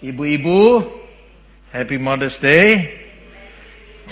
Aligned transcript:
Ibu-ibu, 0.00 0.80
Happy 1.70 2.00
Mother's 2.00 2.40
Day. 2.40 2.88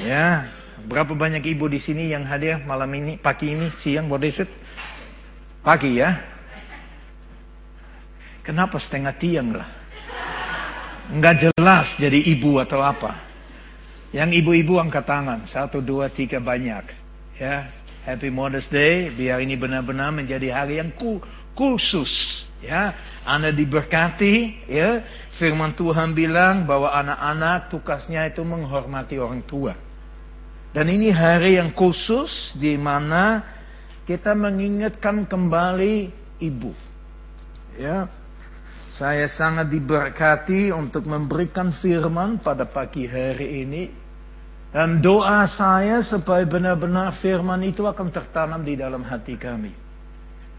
Ya, 0.04 0.52
berapa 0.84 1.16
banyak 1.16 1.42
ibu 1.48 1.64
di 1.66 1.80
sini 1.80 2.12
yang 2.12 2.28
hadir 2.28 2.60
malam 2.68 2.92
ini, 2.92 3.16
pagi 3.16 3.56
ini, 3.56 3.72
siang, 3.80 4.12
what 4.12 4.20
is 4.22 4.38
it? 4.38 4.50
Pagi 5.64 5.96
ya. 5.98 6.20
Kenapa 8.44 8.76
setengah 8.76 9.16
tiang 9.16 9.56
lah? 9.56 9.68
Enggak 11.08 11.48
jelas 11.48 11.96
jadi 11.96 12.20
ibu 12.20 12.60
atau 12.60 12.84
apa. 12.84 13.16
Yang 14.12 14.44
ibu-ibu 14.44 14.76
angkat 14.80 15.04
tangan. 15.08 15.44
Satu, 15.48 15.80
dua, 15.80 16.12
tiga 16.12 16.40
banyak. 16.40 16.84
Ya, 17.40 17.72
Happy 18.04 18.28
Mother's 18.28 18.68
Day. 18.68 19.08
Biar 19.12 19.40
ini 19.40 19.56
benar-benar 19.56 20.12
menjadi 20.12 20.52
hari 20.52 20.80
yang 20.80 20.92
khusus. 21.58 22.46
Ya, 22.62 22.94
Anda 23.26 23.50
diberkati. 23.50 24.66
Ya, 24.70 25.02
Firman 25.34 25.74
Tuhan 25.74 26.14
bilang 26.14 26.66
bahwa 26.66 26.94
anak-anak 26.94 27.74
tugasnya 27.74 28.26
itu 28.30 28.46
menghormati 28.46 29.18
orang 29.18 29.42
tua. 29.42 29.74
Dan 30.70 30.86
ini 30.90 31.10
hari 31.10 31.58
yang 31.58 31.74
khusus 31.74 32.54
di 32.54 32.78
mana 32.78 33.42
kita 34.06 34.34
mengingatkan 34.34 35.26
kembali 35.26 36.10
ibu. 36.42 36.74
Ya, 37.78 38.10
saya 38.90 39.30
sangat 39.30 39.70
diberkati 39.70 40.74
untuk 40.74 41.06
memberikan 41.06 41.70
firman 41.70 42.42
pada 42.42 42.66
pagi 42.66 43.06
hari 43.06 43.62
ini. 43.62 43.84
Dan 44.68 45.00
doa 45.00 45.46
saya 45.48 46.02
supaya 46.04 46.44
benar-benar 46.44 47.14
firman 47.14 47.62
itu 47.64 47.86
akan 47.86 48.10
tertanam 48.10 48.60
di 48.66 48.74
dalam 48.76 49.00
hati 49.06 49.38
kami. 49.38 49.87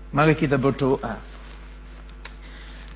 Mari 0.09 0.33
kita 0.33 0.57
berdoa. 0.57 1.21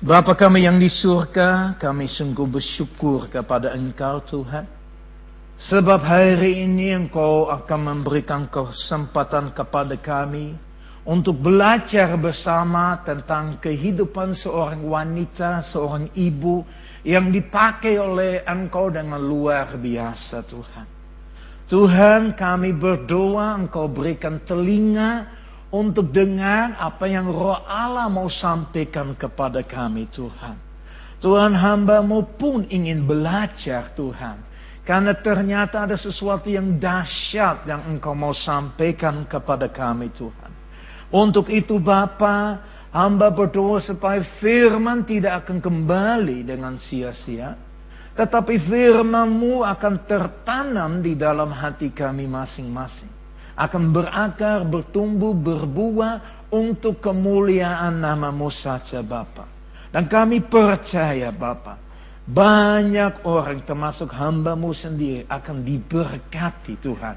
Bapa 0.02 0.34
kami 0.34 0.66
yang 0.66 0.82
di 0.82 0.90
surga, 0.90 1.78
kami 1.78 2.10
sungguh 2.10 2.58
bersyukur 2.58 3.30
kepada 3.30 3.70
Engkau 3.70 4.18
Tuhan. 4.26 4.66
Sebab 5.54 6.02
hari 6.02 6.66
ini 6.66 6.90
Engkau 6.90 7.46
akan 7.54 7.80
memberikan 7.94 8.50
kesempatan 8.50 9.54
kepada 9.54 9.94
kami 9.94 10.58
untuk 11.06 11.38
belajar 11.38 12.18
bersama 12.18 12.98
tentang 13.06 13.62
kehidupan 13.62 14.34
seorang 14.34 14.82
wanita, 14.82 15.62
seorang 15.62 16.10
ibu 16.18 16.66
yang 17.06 17.30
dipakai 17.30 17.94
oleh 17.94 18.42
Engkau 18.42 18.90
dengan 18.90 19.22
luar 19.22 19.78
biasa 19.78 20.42
Tuhan. 20.50 20.86
Tuhan 21.70 22.34
kami 22.34 22.74
berdoa 22.74 23.54
Engkau 23.54 23.86
berikan 23.86 24.42
telinga 24.42 25.43
untuk 25.74 26.14
dengar 26.14 26.78
apa 26.78 27.10
yang 27.10 27.26
roh 27.26 27.58
Allah 27.66 28.06
mau 28.06 28.30
sampaikan 28.30 29.10
kepada 29.18 29.66
kami 29.66 30.06
Tuhan. 30.06 30.54
Tuhan 31.18 31.50
hambamu 31.58 32.38
pun 32.38 32.62
ingin 32.70 33.02
belajar 33.02 33.90
Tuhan. 33.98 34.38
Karena 34.84 35.16
ternyata 35.16 35.88
ada 35.88 35.96
sesuatu 35.96 36.46
yang 36.52 36.76
dahsyat 36.78 37.66
yang 37.66 37.82
engkau 37.90 38.14
mau 38.14 38.36
sampaikan 38.36 39.24
kepada 39.26 39.66
kami 39.66 40.12
Tuhan. 40.14 40.52
Untuk 41.08 41.48
itu 41.48 41.80
Bapa, 41.80 42.60
hamba 42.92 43.32
berdoa 43.32 43.80
supaya 43.80 44.20
firman 44.20 45.02
tidak 45.08 45.48
akan 45.48 45.58
kembali 45.64 46.44
dengan 46.44 46.76
sia-sia. 46.76 47.56
Tetapi 48.14 48.60
firmanmu 48.60 49.66
akan 49.66 49.94
tertanam 50.06 51.02
di 51.02 51.18
dalam 51.18 51.50
hati 51.50 51.90
kami 51.90 52.28
masing-masing. 52.30 53.13
Akan 53.54 53.94
berakar, 53.94 54.66
bertumbuh, 54.66 55.30
berbuah 55.30 56.46
untuk 56.50 56.98
kemuliaan 57.02 58.02
namamu 58.02 58.50
saja 58.50 59.02
Bapa. 59.02 59.46
Dan 59.94 60.10
kami 60.10 60.42
percaya 60.42 61.30
Bapa, 61.30 61.78
banyak 62.24 63.22
orang 63.28 63.62
termasuk 63.62 64.10
hambamu 64.10 64.74
sendiri 64.74 65.28
akan 65.30 65.62
diberkati 65.62 66.80
Tuhan 66.82 67.16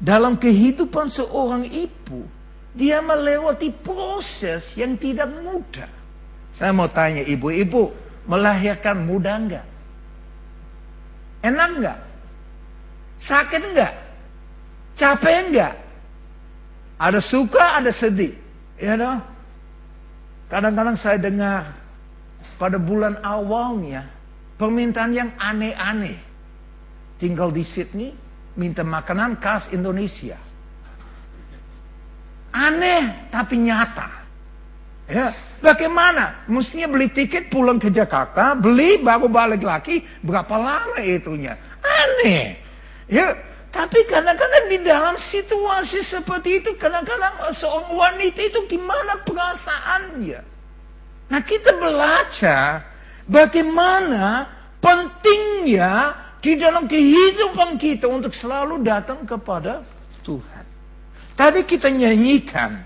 dalam 0.01 0.41
kehidupan 0.41 1.13
seorang 1.13 1.69
ibu, 1.69 2.25
dia 2.73 2.97
melewati 3.05 3.69
proses 3.69 4.65
yang 4.73 4.97
tidak 4.97 5.29
mudah. 5.29 5.89
Saya 6.57 6.73
mau 6.73 6.89
tanya 6.89 7.21
ibu-ibu, 7.21 7.93
melahirkan 8.25 9.05
mudah 9.05 9.37
enggak? 9.37 9.65
Enak 11.45 11.69
enggak? 11.77 11.99
Sakit 13.21 13.61
enggak? 13.61 13.93
Capek 14.97 15.53
enggak? 15.53 15.73
Ada 16.97 17.21
suka, 17.21 17.77
ada 17.77 17.93
sedih. 17.93 18.46
Ya 18.77 18.93
dong? 18.93 19.19
Kadang-kadang 20.47 20.95
saya 20.95 21.17
dengar 21.19 21.75
pada 22.61 22.77
bulan 22.77 23.19
awalnya 23.25 24.07
permintaan 24.55 25.11
yang 25.13 25.29
aneh-aneh. 25.37 26.17
Tinggal 27.17 27.49
di 27.49 27.65
Sydney, 27.65 28.13
minta 28.53 28.85
makanan 28.85 29.41
khas 29.41 29.73
Indonesia. 29.73 30.37
Aneh 32.53 33.29
tapi 33.33 33.61
nyata. 33.65 34.09
Ya, 35.07 35.31
bagaimana? 35.63 36.45
Mestinya 36.51 36.91
beli 36.91 37.07
tiket 37.07 37.47
pulang 37.47 37.79
ke 37.79 37.87
Jakarta, 37.87 38.59
beli 38.59 38.99
baru 38.99 39.31
balik 39.31 39.63
lagi, 39.63 40.03
berapa 40.19 40.51
lama 40.59 40.99
itunya? 40.99 41.55
Aneh. 41.79 42.59
Ya, 43.07 43.39
tapi 43.77 44.09
kadang-kadang 44.09 44.73
di 44.73 44.81
dalam 44.81 45.21
situasi 45.21 46.01
seperti 46.01 46.65
itu, 46.65 46.73
kadang-kadang 46.81 47.53
seorang 47.53 47.93
wanita 47.93 48.41
itu 48.41 48.65
gimana 48.65 49.21
perasaannya? 49.21 50.41
Nah, 51.29 51.41
kita 51.45 51.77
belajar 51.77 52.89
bagaimana 53.29 54.49
pentingnya 54.81 56.17
di 56.41 56.57
dalam 56.57 56.89
kehidupan 56.89 57.77
kita 57.77 58.09
untuk 58.09 58.33
selalu 58.33 58.81
datang 58.81 59.29
kepada 59.29 59.85
Tuhan. 60.25 60.65
Tadi 61.37 61.61
kita 61.61 61.93
nyanyikan 61.93 62.81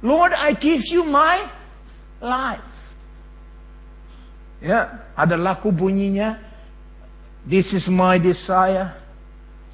Lord, 0.00 0.32
I 0.32 0.56
give 0.56 0.82
you 0.88 1.04
my 1.04 1.46
life. 2.18 2.64
Ya, 4.58 5.04
ada 5.14 5.36
laku 5.38 5.68
bunyinya. 5.70 6.40
This 7.44 7.76
is 7.76 7.92
my 7.92 8.18
desire. 8.18 9.01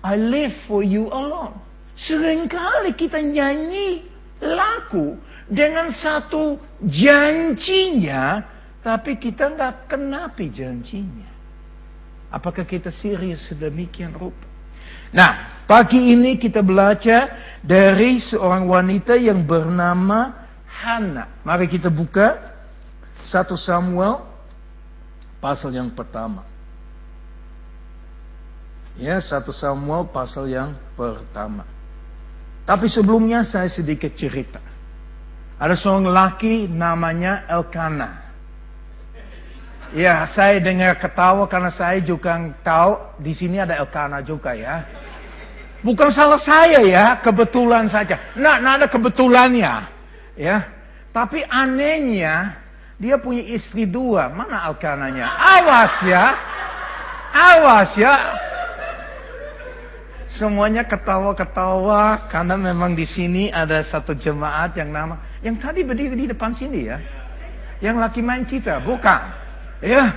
I 0.02 0.14
live 0.14 0.54
for 0.54 0.86
you 0.86 1.10
alone. 1.10 1.58
Seringkali 1.98 2.94
kita 2.94 3.18
nyanyi 3.18 4.06
laku 4.38 5.18
dengan 5.50 5.90
satu 5.90 6.62
janjinya, 6.78 8.46
tapi 8.86 9.18
kita 9.18 9.50
nggak 9.50 9.90
kenapi 9.90 10.46
janjinya. 10.54 11.26
Apakah 12.30 12.62
kita 12.62 12.94
serius 12.94 13.50
sedemikian 13.50 14.14
rupa? 14.14 14.46
Nah, 15.10 15.64
pagi 15.64 16.12
ini 16.12 16.36
kita 16.36 16.60
belajar 16.60 17.34
dari 17.64 18.20
seorang 18.20 18.68
wanita 18.68 19.16
yang 19.16 19.42
bernama 19.42 20.46
Hana. 20.68 21.26
Mari 21.42 21.66
kita 21.66 21.88
buka 21.90 22.36
1 23.26 23.56
Samuel 23.56 24.24
pasal 25.40 25.76
yang 25.76 25.92
pertama. 25.92 26.47
Ya, 28.98 29.22
1 29.22 29.46
Samuel 29.54 30.10
pasal 30.10 30.50
yang 30.50 30.74
pertama. 30.98 31.62
Tapi 32.66 32.90
sebelumnya 32.90 33.46
saya 33.46 33.70
sedikit 33.70 34.10
cerita. 34.18 34.58
Ada 35.58 35.78
seorang 35.78 36.10
laki 36.10 36.66
namanya 36.66 37.46
Elkana. 37.46 38.26
Ya, 39.94 40.26
saya 40.28 40.60
dengar 40.60 40.98
ketawa 40.98 41.48
karena 41.48 41.70
saya 41.72 42.02
juga 42.02 42.36
tahu 42.60 42.98
di 43.22 43.32
sini 43.32 43.62
ada 43.62 43.78
Elkana 43.78 44.20
juga 44.20 44.52
ya. 44.52 44.82
Bukan 45.86 46.10
salah 46.10 46.42
saya 46.42 46.82
ya, 46.82 47.22
kebetulan 47.22 47.86
saja. 47.86 48.18
Nah, 48.34 48.58
nah 48.58 48.82
ada 48.82 48.90
kebetulannya. 48.90 49.86
Ya. 50.34 50.66
Tapi 51.14 51.46
anehnya, 51.46 52.58
dia 52.98 53.14
punya 53.14 53.46
istri 53.46 53.86
dua. 53.86 54.26
Mana 54.28 54.66
Elkananya? 54.66 55.26
Awas 55.38 55.94
ya. 56.02 56.34
Awas 57.30 57.94
ya. 57.94 58.47
Semuanya 60.28 60.84
ketawa-ketawa 60.84 62.28
karena 62.28 62.60
memang 62.60 62.92
di 62.92 63.08
sini 63.08 63.48
ada 63.48 63.80
satu 63.80 64.12
jemaat 64.12 64.76
yang 64.76 64.92
nama 64.92 65.16
yang 65.40 65.56
tadi 65.56 65.80
berdiri 65.80 66.14
di 66.14 66.26
depan 66.28 66.52
sini 66.52 66.84
ya. 66.84 67.00
Yang 67.80 67.96
laki 67.96 68.20
main 68.20 68.44
kita, 68.44 68.84
bukan. 68.84 69.24
Ya, 69.80 70.12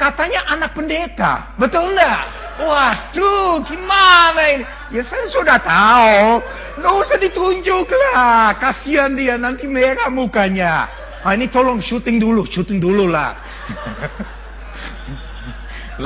katanya 0.00 0.42
anak 0.50 0.74
pendeta. 0.74 1.54
Betul 1.60 1.94
enggak? 1.94 2.24
Waduh, 2.58 3.62
gimana 3.62 4.42
ini? 4.50 4.64
Ya 4.90 5.04
saya 5.04 5.28
sudah 5.28 5.60
tahu. 5.60 6.42
Nggak 6.82 6.94
usah 7.04 7.16
ditunjuk 7.22 7.86
lah. 7.86 8.56
Kasihan 8.56 9.14
dia, 9.14 9.38
nanti 9.38 9.70
merah 9.70 10.08
mukanya. 10.08 10.88
Ah, 11.22 11.38
ini 11.38 11.46
tolong 11.46 11.78
syuting 11.78 12.18
dulu, 12.18 12.42
syuting 12.48 12.82
dulu 12.82 13.06
lah. 13.06 13.38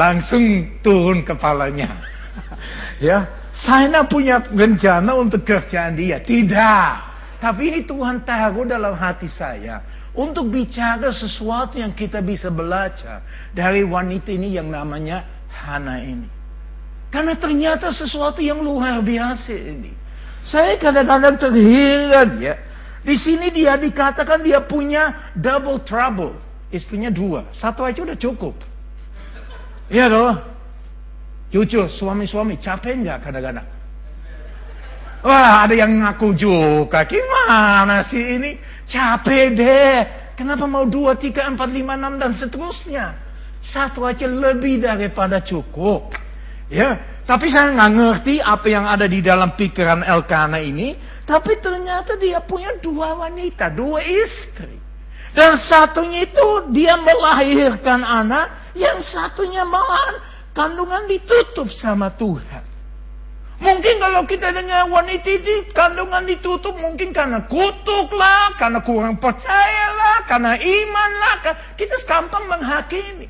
Langsung 0.01 0.77
turun 0.85 1.25
kepalanya. 1.25 1.89
ya, 3.01 3.25
saya 3.57 4.05
punya 4.05 4.45
rencana 4.45 5.17
untuk 5.17 5.49
kerjaan 5.49 5.97
dia. 5.97 6.21
Tidak. 6.21 6.91
Tapi 7.41 7.63
ini 7.73 7.81
Tuhan 7.89 8.21
taruh 8.29 8.69
dalam 8.69 8.93
hati 8.93 9.33
saya 9.33 9.81
untuk 10.13 10.53
bicara 10.53 11.09
sesuatu 11.09 11.81
yang 11.81 11.97
kita 11.97 12.21
bisa 12.21 12.53
belajar 12.53 13.25
dari 13.57 13.81
wanita 13.81 14.29
ini 14.29 14.57
yang 14.57 14.69
namanya 14.69 15.25
Hana 15.49 16.05
ini. 16.05 16.29
Karena 17.09 17.33
ternyata 17.33 17.89
sesuatu 17.93 18.45
yang 18.45 18.61
luar 18.61 19.01
biasa 19.01 19.57
ini. 19.57 19.93
Saya 20.45 20.77
kadang-kadang 20.77 21.41
terheran 21.41 22.37
ya. 22.37 22.61
Di 23.01 23.17
sini 23.17 23.49
dia 23.49 23.81
dikatakan 23.81 24.45
dia 24.45 24.61
punya 24.61 25.33
double 25.33 25.81
trouble. 25.81 26.37
Istrinya 26.69 27.09
dua. 27.09 27.49
Satu 27.57 27.89
aja 27.89 28.05
udah 28.05 28.19
cukup. 28.19 28.53
Iya 29.89 30.13
loh. 30.13 30.56
Jujur, 31.57 31.89
suami-suami 31.89 32.61
capek 32.61 33.01
nggak 33.01 33.19
kadang-kadang? 33.25 33.65
Wah, 35.25 35.65
ada 35.65 35.73
yang 35.73 36.05
ngaku 36.05 36.37
juga. 36.37 37.09
Gimana 37.09 38.05
sih 38.05 38.37
ini? 38.37 38.61
Capek 38.85 39.57
deh. 39.57 39.97
Kenapa 40.37 40.69
mau 40.69 40.85
dua, 40.85 41.17
tiga, 41.17 41.49
empat, 41.49 41.73
lima, 41.73 41.97
enam 41.97 42.21
dan 42.21 42.37
seterusnya? 42.37 43.17
Satu 43.65 44.05
aja 44.05 44.29
lebih 44.29 44.85
daripada 44.85 45.41
cukup. 45.41 46.13
Ya, 46.69 47.01
tapi 47.25 47.49
saya 47.49 47.73
nggak 47.73 47.93
ngerti 47.97 48.35
apa 48.45 48.67
yang 48.69 48.85
ada 48.85 49.09
di 49.09 49.25
dalam 49.25 49.57
pikiran 49.57 50.05
Elkana 50.05 50.61
ini. 50.61 50.93
Tapi 51.25 51.57
ternyata 51.65 52.21
dia 52.21 52.45
punya 52.45 52.77
dua 52.85 53.17
wanita, 53.17 53.73
dua 53.73 54.05
istri. 54.05 54.77
Dan 55.33 55.57
satunya 55.57 56.29
itu 56.29 56.69
dia 56.69 57.01
melahirkan 57.01 58.05
anak, 58.05 58.77
yang 58.77 59.01
satunya 59.01 59.65
malah 59.65 60.36
kandungan 60.57 61.05
ditutup 61.05 61.69
sama 61.69 62.09
Tuhan. 62.17 62.65
Mungkin 63.57 64.01
kalau 64.01 64.25
kita 64.25 64.53
dengar 64.53 64.89
wanita 64.89 65.29
itu 65.29 65.69
kandungan 65.77 66.25
ditutup 66.25 66.77
mungkin 66.77 67.13
karena 67.13 67.45
kutuk 67.45 68.09
lah, 68.17 68.57
karena 68.57 68.81
kurang 68.81 69.21
percaya 69.21 69.87
lah, 69.97 70.25
karena 70.25 70.57
iman 70.57 71.11
lah. 71.21 71.35
Kita 71.77 71.97
gampang 72.09 72.49
menghakimi. 72.49 73.29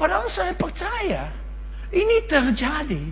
Padahal 0.00 0.28
saya 0.28 0.56
percaya 0.56 1.28
ini 1.92 2.24
terjadi 2.28 3.04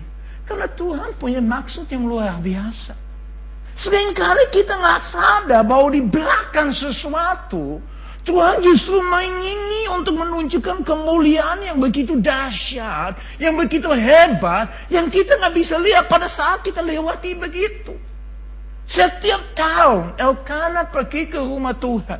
karena 0.45 0.67
Tuhan 0.73 1.13
punya 1.17 1.41
maksud 1.41 1.89
yang 1.93 2.09
luar 2.09 2.41
biasa. 2.41 2.97
Seringkali 3.77 4.51
kita 4.53 4.77
nggak 4.77 5.01
sadar 5.01 5.63
bahwa 5.65 5.89
di 5.93 6.03
belakang 6.03 6.69
sesuatu 6.75 7.81
Tuhan 8.21 8.61
justru 8.61 9.01
menginginkan 9.01 9.61
untuk 10.01 10.15
menunjukkan 10.17 10.87
kemuliaan 10.87 11.61
yang 11.61 11.77
begitu 11.77 12.17
dahsyat, 12.17 13.19
yang 13.37 13.53
begitu 13.59 13.91
hebat, 13.91 14.71
yang 14.87 15.11
kita 15.11 15.37
nggak 15.37 15.53
bisa 15.53 15.77
lihat 15.77 16.09
pada 16.09 16.25
saat 16.25 16.65
kita 16.65 16.81
lewati 16.81 17.37
begitu. 17.37 17.93
Setiap 18.89 19.55
tahun 19.55 20.19
Elkana 20.19 20.89
pergi 20.89 21.29
ke 21.29 21.39
rumah 21.39 21.77
Tuhan. 21.77 22.19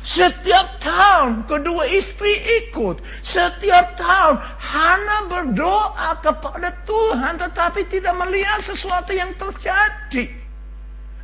Setiap 0.00 0.80
tahun 0.80 1.44
kedua 1.44 1.86
istri 1.92 2.34
ikut. 2.64 3.00
Setiap 3.20 4.00
tahun 4.00 4.36
Hana 4.40 5.28
berdoa 5.28 6.18
kepada 6.24 6.72
Tuhan 6.88 7.36
tetapi 7.36 7.88
tidak 7.88 8.16
melihat 8.16 8.64
sesuatu 8.64 9.12
yang 9.12 9.36
terjadi. 9.36 10.34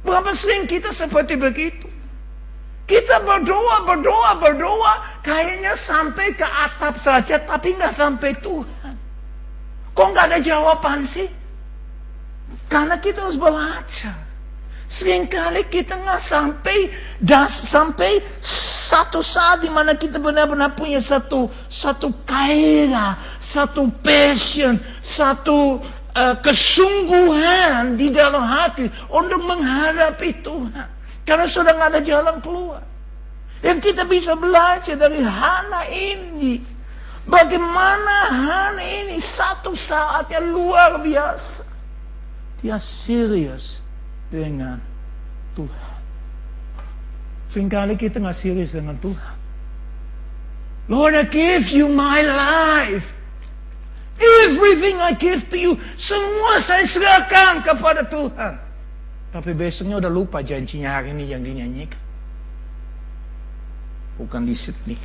Berapa 0.05 0.33
sering 0.39 0.69
kita 0.69 0.93
seperti 0.93 1.35
begitu? 1.35 1.96
Kita 2.87 3.19
berdoa, 3.19 3.83
berdoa, 3.83 4.39
berdoa. 4.39 4.95
Kayaknya 5.27 5.75
sampai 5.75 6.39
ke 6.39 6.47
atap 6.47 7.03
saja, 7.03 7.43
tapi 7.43 7.75
nggak 7.75 7.91
sampai 7.91 8.31
Tuhan. 8.39 8.95
Kok 9.91 10.07
nggak 10.15 10.27
ada 10.31 10.39
jawaban 10.39 11.03
sih? 11.11 11.27
Karena 12.71 12.95
kita 13.03 13.27
harus 13.27 13.35
belajar. 13.35 14.15
Seringkali 14.87 15.67
kita 15.67 15.99
nggak 15.99 16.23
sampai 16.23 16.95
das, 17.19 17.67
sampai 17.67 18.23
satu 18.87 19.19
saat 19.19 19.67
di 19.67 19.71
mana 19.71 19.99
kita 19.99 20.23
benar-benar 20.23 20.79
punya 20.79 21.03
satu 21.03 21.51
satu 21.67 22.15
kaya, 22.23 23.19
satu 23.43 23.91
passion, 23.99 24.79
satu 25.03 25.83
uh, 26.15 26.37
kesungguhan 26.39 27.99
di 27.99 28.15
dalam 28.15 28.47
hati 28.47 28.87
untuk 29.11 29.43
menghadapi 29.43 30.31
Tuhan. 30.47 30.96
Karena 31.27 31.51
sudah 31.51 31.75
nggak 31.75 31.91
ada 31.91 32.03
jalan 32.07 32.39
keluar. 32.39 32.87
Yang 33.61 33.91
kita 33.93 34.07
bisa 34.07 34.39
belajar 34.39 34.95
dari 34.95 35.19
Hana 35.19 35.83
ini. 35.91 36.63
Bagaimana 37.27 38.31
Hana 38.31 38.79
ini 38.79 39.19
satu 39.19 39.75
saat 39.75 40.31
yang 40.31 40.55
luar 40.55 41.03
biasa. 41.03 41.67
Dia 42.63 42.79
serius 42.79 43.83
dengan 44.31 44.79
Tuhan. 45.59 45.99
Seringkali 47.51 47.99
kita 47.99 48.23
nggak 48.23 48.39
serius 48.39 48.71
dengan 48.71 48.95
Tuhan. 49.03 49.35
Lord, 50.87 51.19
I 51.19 51.27
give 51.27 51.67
you 51.75 51.91
my 51.91 52.23
life. 52.23 53.11
Everything 54.17 55.03
I 55.03 55.19
give 55.19 55.51
to 55.51 55.59
you. 55.59 55.73
Semua 55.99 56.63
saya 56.63 56.87
serahkan 56.87 57.67
kepada 57.67 58.07
Tuhan. 58.07 58.66
Tapi 59.37 59.53
besoknya 59.53 60.01
udah 60.01 60.09
lupa 60.09 60.41
janjinya 60.41 60.97
hari 60.97 61.13
ini 61.13 61.29
yang 61.29 61.45
dinyanyikan. 61.45 62.01
Bukan 64.17 64.49
di 64.49 64.57
Sydney. 64.57 64.97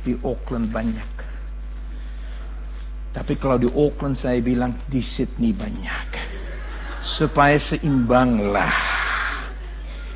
Di 0.00 0.16
Auckland 0.24 0.72
banyak. 0.72 1.12
Tapi 3.12 3.36
kalau 3.36 3.60
di 3.60 3.68
Auckland 3.68 4.16
saya 4.16 4.40
bilang 4.40 4.72
di 4.88 5.04
Sydney 5.04 5.52
banyak. 5.52 6.08
Supaya 7.04 7.60
seimbanglah. 7.60 8.72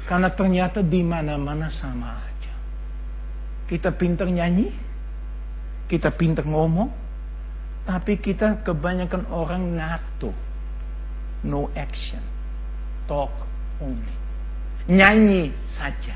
Karena 0.08 0.32
ternyata 0.32 0.80
di 0.80 1.04
mana-mana 1.04 1.68
sama 1.68 2.16
aja. 2.16 2.54
Kita 3.68 3.92
pinter 3.92 4.24
nyanyi, 4.24 4.72
kita 5.84 6.08
pinter 6.16 6.48
ngomong, 6.48 6.88
tapi 7.84 8.16
kita 8.16 8.64
kebanyakan 8.64 9.28
orang 9.28 9.76
ngatur. 9.76 10.32
No 11.44 11.68
action 11.76 12.37
talk 13.08 13.32
only. 13.80 14.14
Nyanyi 14.86 15.52
saja. 15.72 16.14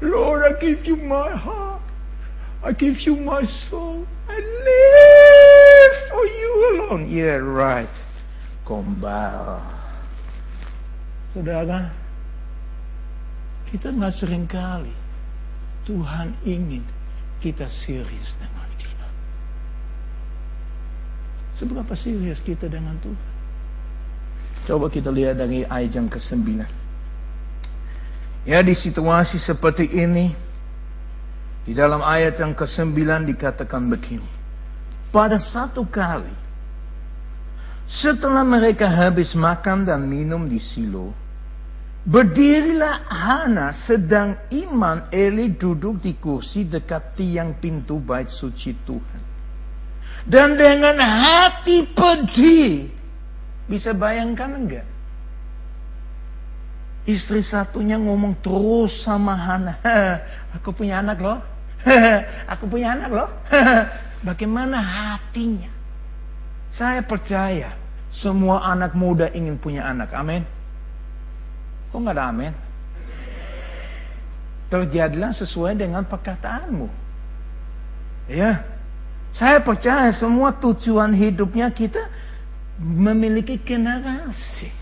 Lord, 0.00 0.48
I 0.48 0.52
give 0.56 0.88
you 0.88 0.96
my 0.96 1.30
heart. 1.30 1.84
I 2.64 2.72
give 2.72 3.00
you 3.04 3.16
my 3.16 3.44
soul. 3.44 4.04
I 4.28 4.36
live 4.40 5.94
for 6.08 6.24
you 6.24 6.52
alone. 6.72 7.04
Yeah, 7.12 7.40
right. 7.40 7.88
Gombal. 8.64 9.60
Saudara, 11.32 11.88
kita 13.70 13.94
nggak 13.94 14.12
sering 14.12 14.44
kali 14.50 14.92
Tuhan 15.86 16.36
ingin 16.44 16.84
kita 17.40 17.70
serius 17.70 18.36
dengan 18.36 18.68
dia. 18.76 19.06
Seberapa 21.56 21.92
serius 21.96 22.44
kita 22.44 22.68
dengan 22.68 22.98
Tuhan? 23.00 23.39
Coba 24.70 24.86
kita 24.86 25.10
lihat 25.10 25.42
dari 25.42 25.66
ayat 25.66 25.98
yang 25.98 26.06
ke-9. 26.06 26.62
Ya 28.46 28.62
di 28.62 28.70
situasi 28.70 29.42
seperti 29.42 29.90
ini, 29.90 30.30
di 31.66 31.74
dalam 31.74 31.98
ayat 31.98 32.38
yang 32.38 32.54
ke-9 32.54 32.94
dikatakan 33.34 33.90
begini. 33.90 34.30
Pada 35.10 35.42
satu 35.42 35.82
kali, 35.90 36.30
setelah 37.90 38.46
mereka 38.46 38.86
habis 38.86 39.34
makan 39.34 39.90
dan 39.90 40.06
minum 40.06 40.46
di 40.46 40.62
Silo, 40.62 41.10
berdirilah 42.06 43.10
Hana 43.10 43.74
sedang 43.74 44.38
Iman 44.54 45.10
Eli 45.10 45.50
duduk 45.50 45.98
di 45.98 46.14
kursi 46.14 46.62
dekat 46.62 47.18
tiang 47.18 47.58
pintu 47.58 47.98
bait 47.98 48.30
suci 48.30 48.70
Tuhan. 48.86 49.22
Dan 50.30 50.54
dengan 50.54 50.94
hati 51.02 51.90
pedih, 51.90 52.99
bisa 53.70 53.94
bayangkan 53.94 54.50
enggak? 54.50 54.86
Istri 57.06 57.40
satunya 57.46 57.96
ngomong 57.96 58.42
terus 58.42 59.06
sama 59.06 59.38
Hana, 59.38 59.78
aku 60.58 60.74
punya 60.74 60.98
anak 60.98 61.22
loh, 61.22 61.38
aku 62.52 62.66
punya 62.66 62.98
anak 62.98 63.10
loh. 63.14 63.30
Bagaimana 64.26 64.82
hatinya? 64.82 65.70
Saya 66.74 67.00
percaya 67.00 67.72
semua 68.12 68.60
anak 68.66 68.92
muda 68.92 69.30
ingin 69.32 69.56
punya 69.56 69.86
anak. 69.86 70.12
Amin. 70.12 70.44
Kok 71.88 71.98
nggak 72.04 72.16
ada 72.20 72.26
amin? 72.28 72.52
Terjadilah 74.70 75.32
sesuai 75.34 75.78
dengan 75.78 76.04
perkataanmu. 76.04 76.86
Ya. 78.30 78.62
Saya 79.30 79.62
percaya 79.62 80.10
semua 80.14 80.54
tujuan 80.54 81.14
hidupnya 81.14 81.70
kita 81.70 82.02
memiliki 82.80 83.60
generasi. 83.60 84.72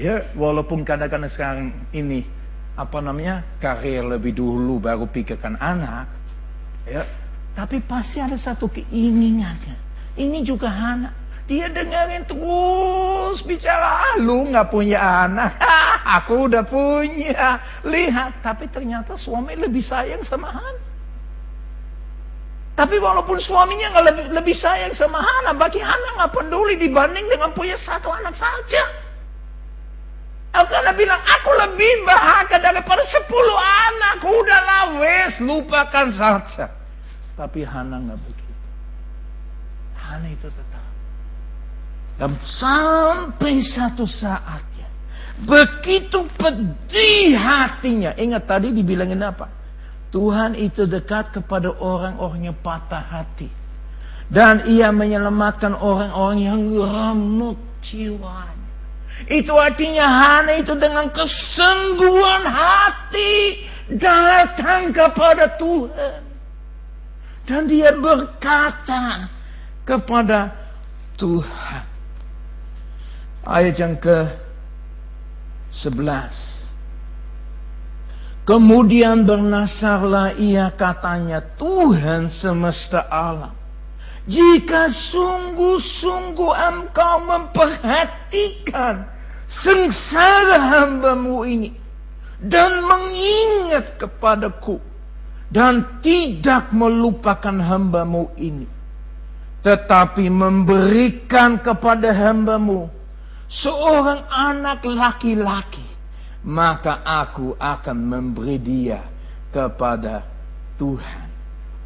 Ya, 0.00 0.24
walaupun 0.32 0.80
kadang-kadang 0.80 1.28
sekarang 1.28 1.68
ini 1.92 2.24
apa 2.72 3.04
namanya 3.04 3.44
karir 3.60 4.00
lebih 4.08 4.32
dulu 4.32 4.80
baru 4.80 5.04
pikirkan 5.04 5.60
anak, 5.60 6.08
ya, 6.88 7.04
tapi 7.52 7.84
pasti 7.84 8.24
ada 8.24 8.40
satu 8.40 8.72
keinginannya. 8.72 9.76
Ini 10.16 10.40
juga 10.40 10.72
anak. 10.72 11.12
Dia 11.50 11.66
dengerin 11.66 12.30
terus 12.30 13.42
bicara, 13.42 14.14
lu 14.22 14.46
nggak 14.48 14.70
punya 14.70 15.26
anak, 15.26 15.58
aku 16.22 16.46
udah 16.46 16.62
punya. 16.62 17.58
Lihat, 17.82 18.38
tapi 18.40 18.70
ternyata 18.70 19.18
suami 19.18 19.58
lebih 19.58 19.82
sayang 19.82 20.22
sama 20.22 20.54
anak. 20.54 20.89
Tapi 22.78 22.96
walaupun 22.96 23.36
suaminya 23.36 23.92
nggak 23.92 24.06
lebih, 24.08 24.24
lebih 24.32 24.56
sayang 24.56 24.96
sama 24.96 25.20
Hana, 25.20 25.52
bagi 25.52 25.82
Hana 25.82 26.16
nggak 26.16 26.32
peduli 26.32 26.80
dibanding 26.80 27.28
dengan 27.28 27.52
punya 27.52 27.76
satu 27.76 28.08
anak 28.08 28.32
saja. 28.32 28.84
Karena 30.50 30.90
bilang, 30.90 31.20
aku 31.22 31.50
lebih 31.54 31.92
bahagia 32.02 32.58
daripada 32.58 33.06
sepuluh 33.06 33.58
anak. 33.58 34.18
Udahlah 34.26 34.98
wes, 34.98 35.38
lupakan 35.38 36.10
saja. 36.10 36.72
Tapi 37.38 37.62
Hana 37.62 38.02
nggak 38.02 38.18
begitu. 38.18 38.54
Hana 39.94 40.26
itu 40.26 40.48
tetap. 40.50 40.84
Dan 42.18 42.34
sampai 42.42 43.62
satu 43.62 44.04
saatnya, 44.04 44.88
begitu 45.46 46.26
pedih 46.34 47.38
hatinya. 47.38 48.12
Ingat 48.18 48.44
tadi 48.44 48.74
dibilangin 48.74 49.22
apa? 49.22 49.59
Tuhan 50.10 50.58
itu 50.58 50.90
dekat 50.90 51.30
kepada 51.30 51.70
orang-orang 51.70 52.50
yang 52.50 52.58
patah 52.58 53.02
hati. 53.02 53.46
Dan 54.30 54.66
ia 54.70 54.94
menyelamatkan 54.94 55.74
orang-orang 55.74 56.38
yang 56.38 56.60
remuk 56.70 57.58
jiwanya. 57.82 58.58
Itu 59.26 59.52
artinya 59.58 60.06
Hana 60.06 60.58
itu 60.58 60.74
dengan 60.78 61.10
kesungguhan 61.10 62.46
hati 62.46 63.66
datang 63.90 64.94
kepada 64.94 65.58
Tuhan. 65.58 66.22
Dan 67.46 67.66
dia 67.66 67.90
berkata 67.90 69.26
kepada 69.82 70.54
Tuhan. 71.18 71.84
Ayat 73.42 73.74
yang 73.82 73.98
ke 73.98 74.30
11. 75.74 76.59
Kemudian 78.50 79.30
bernasarlah 79.30 80.34
ia 80.34 80.74
katanya 80.74 81.38
Tuhan 81.54 82.34
semesta 82.34 83.06
alam. 83.06 83.54
Jika 84.26 84.90
sungguh-sungguh 84.90 86.50
engkau 86.58 87.30
memperhatikan 87.30 89.06
sengsara 89.46 90.66
hambamu 90.66 91.46
ini 91.46 91.70
dan 92.42 92.90
mengingat 92.90 94.02
kepadaku 94.02 94.82
dan 95.46 96.02
tidak 96.02 96.74
melupakan 96.74 97.54
hambamu 97.54 98.34
ini. 98.34 98.66
Tetapi 99.62 100.26
memberikan 100.26 101.62
kepada 101.62 102.10
hambamu 102.10 102.90
seorang 103.46 104.26
anak 104.26 104.82
laki-laki. 104.82 105.89
Maka 106.40 107.04
aku 107.04 107.52
akan 107.60 107.98
memberi 108.00 108.56
dia 108.56 109.04
kepada 109.52 110.24
Tuhan 110.80 111.28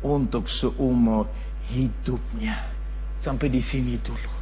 untuk 0.04 0.46
seumur 0.46 1.26
hidupnya. 1.72 2.62
Sampai 3.18 3.50
di 3.50 3.58
sini 3.58 3.98
dulu. 3.98 4.32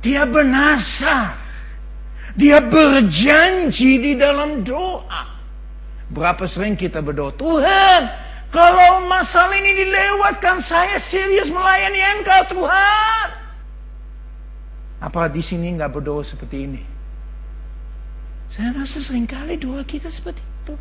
Dia 0.00 0.24
benasa. 0.24 1.36
Dia 2.38 2.62
berjanji 2.62 3.98
di 4.00 4.12
dalam 4.16 4.62
doa. 4.62 5.36
Berapa 6.10 6.46
sering 6.46 6.78
kita 6.78 7.02
berdoa, 7.02 7.34
Tuhan, 7.34 8.00
kalau 8.50 9.06
masalah 9.06 9.54
ini 9.54 9.78
dilewatkan, 9.78 10.58
saya 10.58 10.98
serius 10.98 11.50
melayani 11.50 12.02
Engkau, 12.18 12.42
Tuhan. 12.50 13.28
Apa 15.02 15.30
di 15.30 15.42
sini 15.42 15.74
nggak 15.78 15.90
berdoa 15.90 16.22
seperti 16.26 16.56
ini? 16.66 16.82
Saya 18.50 18.74
rasa 18.74 18.98
sering 18.98 19.30
kali 19.30 19.54
doa 19.54 19.86
kita 19.86 20.10
seperti 20.10 20.42
itu. 20.42 20.74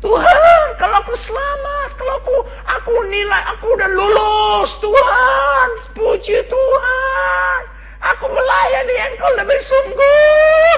Tuhan, 0.00 0.66
kalau 0.80 0.96
aku 1.00 1.16
selamat, 1.16 1.88
kalau 1.96 2.14
aku 2.20 2.36
aku 2.64 2.92
nilai 3.08 3.42
aku 3.56 3.66
udah 3.72 3.90
lulus, 3.92 4.70
Tuhan, 4.80 5.68
puji 5.92 6.40
Tuhan. 6.44 7.60
Aku 8.04 8.24
melayani 8.28 8.96
Engkau 9.12 9.30
lebih 9.36 9.60
sungguh. 9.64 10.76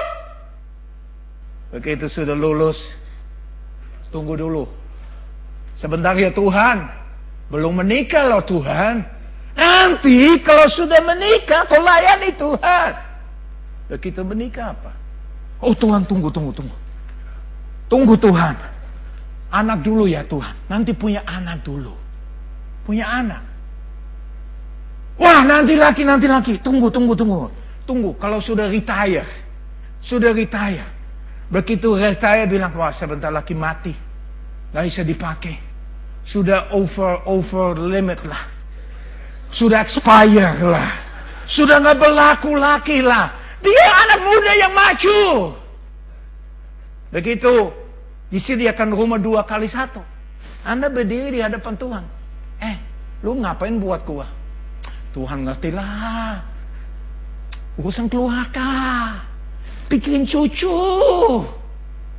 Begitu 1.75 2.07
sudah 2.07 2.35
lulus, 2.35 2.87
Tunggu 4.11 4.39
dulu. 4.39 4.63
Sebentar 5.75 6.15
ya 6.15 6.31
Tuhan. 6.31 6.87
Belum 7.51 7.79
menikah 7.79 8.27
loh 8.27 8.43
Tuhan. 8.43 9.03
Nanti 9.55 10.39
kalau 10.43 10.67
sudah 10.67 10.99
menikah, 11.03 11.67
kau 11.67 11.79
layani 11.79 12.31
Tuhan. 12.35 12.91
Begitu 13.91 14.21
menikah 14.23 14.75
apa? 14.75 14.91
Oh 15.61 15.73
Tuhan 15.73 16.05
tunggu, 16.05 16.29
tunggu, 16.29 16.53
tunggu. 16.53 16.77
Tunggu 17.87 18.15
Tuhan. 18.19 18.55
Anak 19.47 19.81
dulu 19.81 20.05
ya 20.05 20.21
Tuhan. 20.27 20.53
Nanti 20.67 20.91
punya 20.93 21.23
anak 21.23 21.63
dulu. 21.63 21.95
Punya 22.85 23.07
anak. 23.07 23.41
Wah 25.17 25.41
nanti 25.41 25.73
laki, 25.73 26.05
nanti 26.05 26.29
laki. 26.29 26.61
Tunggu, 26.61 26.93
tunggu, 26.93 27.17
tunggu. 27.17 27.49
Tunggu, 27.87 28.13
kalau 28.21 28.37
sudah 28.37 28.69
retire. 28.69 29.25
Sudah 30.03 30.35
retire. 30.35 30.85
Begitu 31.47 31.95
retire 31.95 32.45
bilang, 32.45 32.75
wah 32.75 32.93
sebentar 32.93 33.31
lagi 33.33 33.55
mati. 33.57 33.95
Gak 34.75 34.83
bisa 34.83 35.01
dipakai. 35.01 35.55
Sudah 36.27 36.69
over, 36.75 37.23
over 37.23 37.79
limit 37.79 38.19
lah. 38.27 38.43
Sudah 39.47 39.81
expire 39.81 40.59
lah. 40.59 40.91
Sudah 41.47 41.79
gak 41.79 41.97
berlaku 41.97 42.51
lagi 42.59 42.99
lah. 42.99 43.31
Dia 43.63 43.87
anak 44.07 44.19
muda 44.21 44.51
yang 44.53 44.73
maju. 44.73 45.19
Begitu 47.13 47.71
disediakan 48.29 48.93
rumah 48.93 49.17
dua 49.17 49.47
kali 49.47 49.65
satu. 49.65 50.03
Anda 50.67 50.91
berdiri 50.91 51.37
di 51.37 51.39
hadapan 51.39 51.73
Tuhan. 51.79 52.03
Eh, 52.59 52.75
lu 53.23 53.39
ngapain 53.39 53.79
buat 53.79 54.03
gua? 54.03 54.27
Tuhan 55.15 55.47
ngerti 55.47 55.71
lah. 55.71 56.43
Urusan 57.79 58.11
keluarga 58.11 58.69
pikirin 59.87 60.27
cucu. 60.27 60.75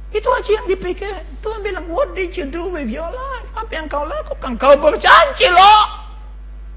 Itu 0.08 0.28
aja 0.32 0.50
yang 0.50 0.66
dipikir. 0.72 1.12
Tuhan 1.44 1.60
bilang, 1.60 1.84
what 1.92 2.16
did 2.16 2.32
you 2.32 2.48
do 2.48 2.72
with 2.72 2.88
your 2.88 3.06
life? 3.06 3.48
Apa 3.52 3.70
yang 3.76 3.86
kau 3.92 4.08
lakukan? 4.08 4.56
Kau 4.56 4.72
berjanji 4.80 5.52
loh. 5.52 6.07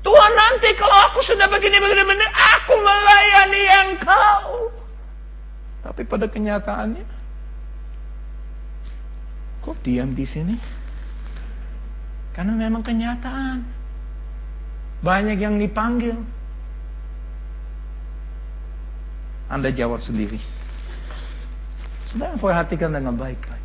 Tuhan 0.02 0.32
nanti 0.34 0.70
kalau 0.74 0.98
aku 1.14 1.22
sudah 1.22 1.46
begini-begini, 1.46 2.02
begini, 2.02 2.28
aku 2.34 2.74
melayani 2.74 3.64
engkau. 3.86 4.74
Tapi 5.86 6.02
pada 6.06 6.26
kenyataannya, 6.26 7.06
kok 9.62 9.78
diam 9.86 10.18
di 10.18 10.26
sini? 10.26 10.56
Karena 12.34 12.58
memang 12.58 12.82
kenyataan. 12.82 13.62
Banyak 15.02 15.38
yang 15.42 15.58
dipanggil, 15.58 16.14
Anda 19.50 19.74
jawab 19.74 20.06
sendiri. 20.06 20.38
Sudah 22.10 22.38
perhatikan 22.38 22.94
dengan 22.94 23.18
baik-baik. 23.18 23.61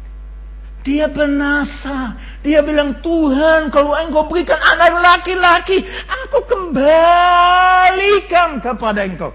Dia 0.87 1.11
benasa. 1.11 2.15
Dia 2.47 2.63
bilang, 2.63 3.03
Tuhan 3.03 3.75
kalau 3.75 3.99
engkau 3.99 4.31
berikan 4.31 4.63
anak 4.63 4.95
laki-laki, 5.03 5.83
aku 6.07 6.47
kembalikan 6.47 8.63
kepada 8.63 9.03
engkau. 9.03 9.35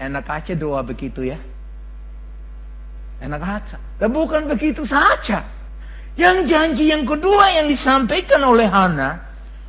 Enak 0.00 0.24
aja 0.24 0.56
doa 0.56 0.80
begitu 0.80 1.28
ya. 1.28 1.36
Enak 3.20 3.42
aja. 3.44 3.76
Dan 4.00 4.16
bukan 4.16 4.48
begitu 4.48 4.88
saja. 4.88 5.44
Yang 6.16 6.48
janji 6.48 6.88
yang 6.88 7.04
kedua 7.04 7.60
yang 7.60 7.68
disampaikan 7.68 8.40
oleh 8.40 8.64
Hana, 8.64 9.20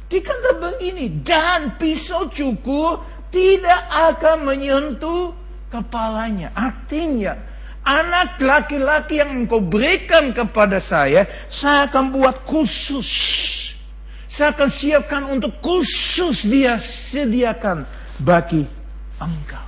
dikata 0.07 0.63
begini, 0.63 1.27
dan 1.27 1.75
pisau 1.75 2.31
cukur 2.31 3.03
tidak 3.35 3.83
akan 3.91 4.47
menyentuh 4.47 5.35
kepalanya. 5.67 6.55
Artinya, 6.55 7.35
anak 7.87 8.35
laki-laki 8.43 9.23
yang 9.23 9.31
engkau 9.47 9.63
berikan 9.63 10.35
kepada 10.35 10.83
saya, 10.83 11.31
saya 11.47 11.87
akan 11.87 12.11
buat 12.11 12.43
khusus. 12.43 13.07
Saya 14.27 14.51
akan 14.53 14.69
siapkan 14.69 15.23
untuk 15.31 15.63
khusus 15.63 16.43
dia 16.43 16.75
sediakan 16.77 17.87
bagi 18.19 18.67
engkau. 19.17 19.67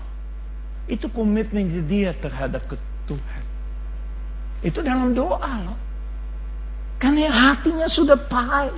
Itu 0.92 1.08
komitmen 1.08 1.88
dia 1.88 2.12
terhadap 2.12 2.68
Tuhan. 3.08 3.44
Itu 4.60 4.84
dalam 4.84 5.16
doa 5.16 5.54
loh. 5.64 5.80
Karena 7.00 7.32
hatinya 7.32 7.88
sudah 7.88 8.20
pahit. 8.20 8.76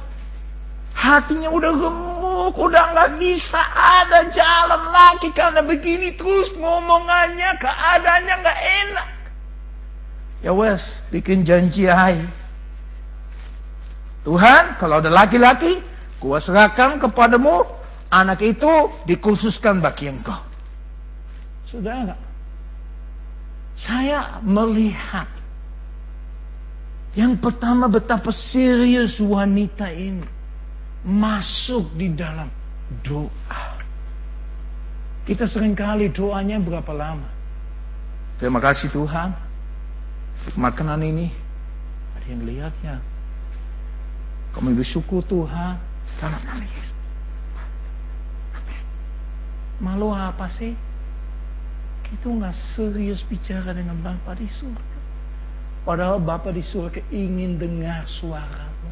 Hatinya 0.92 1.50
udah 1.50 1.72
gemuk, 1.72 2.54
udah 2.60 2.84
nggak 2.94 3.12
bisa 3.18 3.64
ada 3.74 4.28
jalan 4.30 4.92
lagi 4.92 5.32
karena 5.32 5.64
begini 5.64 6.14
terus 6.20 6.52
ngomongannya, 6.54 7.58
keadaannya 7.58 8.36
nggak 8.44 8.60
enak. 8.60 9.08
Ya 10.42 10.58
wes, 10.58 10.90
bikin 11.14 11.46
janji 11.46 11.86
aja. 11.86 12.26
Tuhan, 14.26 14.78
kalau 14.82 15.02
ada 15.02 15.10
laki-laki, 15.10 15.82
gua 16.18 16.42
serahkan 16.42 16.98
kepadamu, 16.98 17.66
anak 18.10 18.42
itu 18.42 18.90
dikhususkan 19.06 19.82
bagi 19.82 20.10
engkau. 20.10 20.38
Sudah 21.70 21.94
enggak? 22.06 22.22
Saya 23.78 24.42
melihat 24.46 25.30
yang 27.18 27.38
pertama 27.38 27.90
betapa 27.90 28.30
serius 28.30 29.18
wanita 29.18 29.90
ini 29.90 30.26
masuk 31.02 31.90
di 31.98 32.14
dalam 32.14 32.50
doa. 33.02 33.78
Kita 35.26 35.50
sering 35.50 35.74
kali 35.74 36.14
doanya 36.14 36.62
berapa 36.62 36.94
lama? 36.94 37.30
Terima 38.38 38.62
kasih 38.62 38.90
Tuhan 38.90 39.51
makanan 40.58 41.02
ini 41.06 41.28
ada 42.18 42.26
yang 42.28 42.44
lihatnya. 42.46 42.96
Kami 44.52 44.76
bersyukur 44.76 45.24
Tuhan 45.24 45.80
karena 46.20 46.40
kami 46.44 46.68
Malu 49.82 50.14
apa 50.14 50.46
sih? 50.46 50.78
Kita 52.06 52.30
nggak 52.30 52.54
serius 52.54 53.26
bicara 53.26 53.74
dengan 53.74 53.98
Bapak 53.98 54.38
di 54.38 54.46
surga. 54.46 55.00
Padahal 55.82 56.22
Bapak 56.22 56.54
di 56.54 56.62
surga 56.62 57.02
ingin 57.10 57.58
dengar 57.58 58.06
suaramu. 58.06 58.90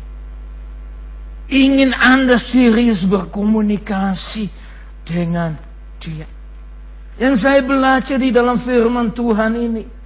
Ingin 1.45 1.93
Anda 1.93 2.41
serius 2.41 3.05
berkomunikasi 3.05 4.49
dengan 5.05 5.61
dia. 6.01 6.25
Yang 7.21 7.35
saya 7.45 7.61
belajar 7.61 8.17
di 8.17 8.33
dalam 8.33 8.57
firman 8.57 9.13
Tuhan 9.13 9.53
ini 9.61 9.98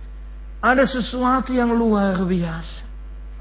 ada 0.64 0.88
sesuatu 0.88 1.52
yang 1.52 1.76
luar 1.76 2.24
biasa. 2.24 2.88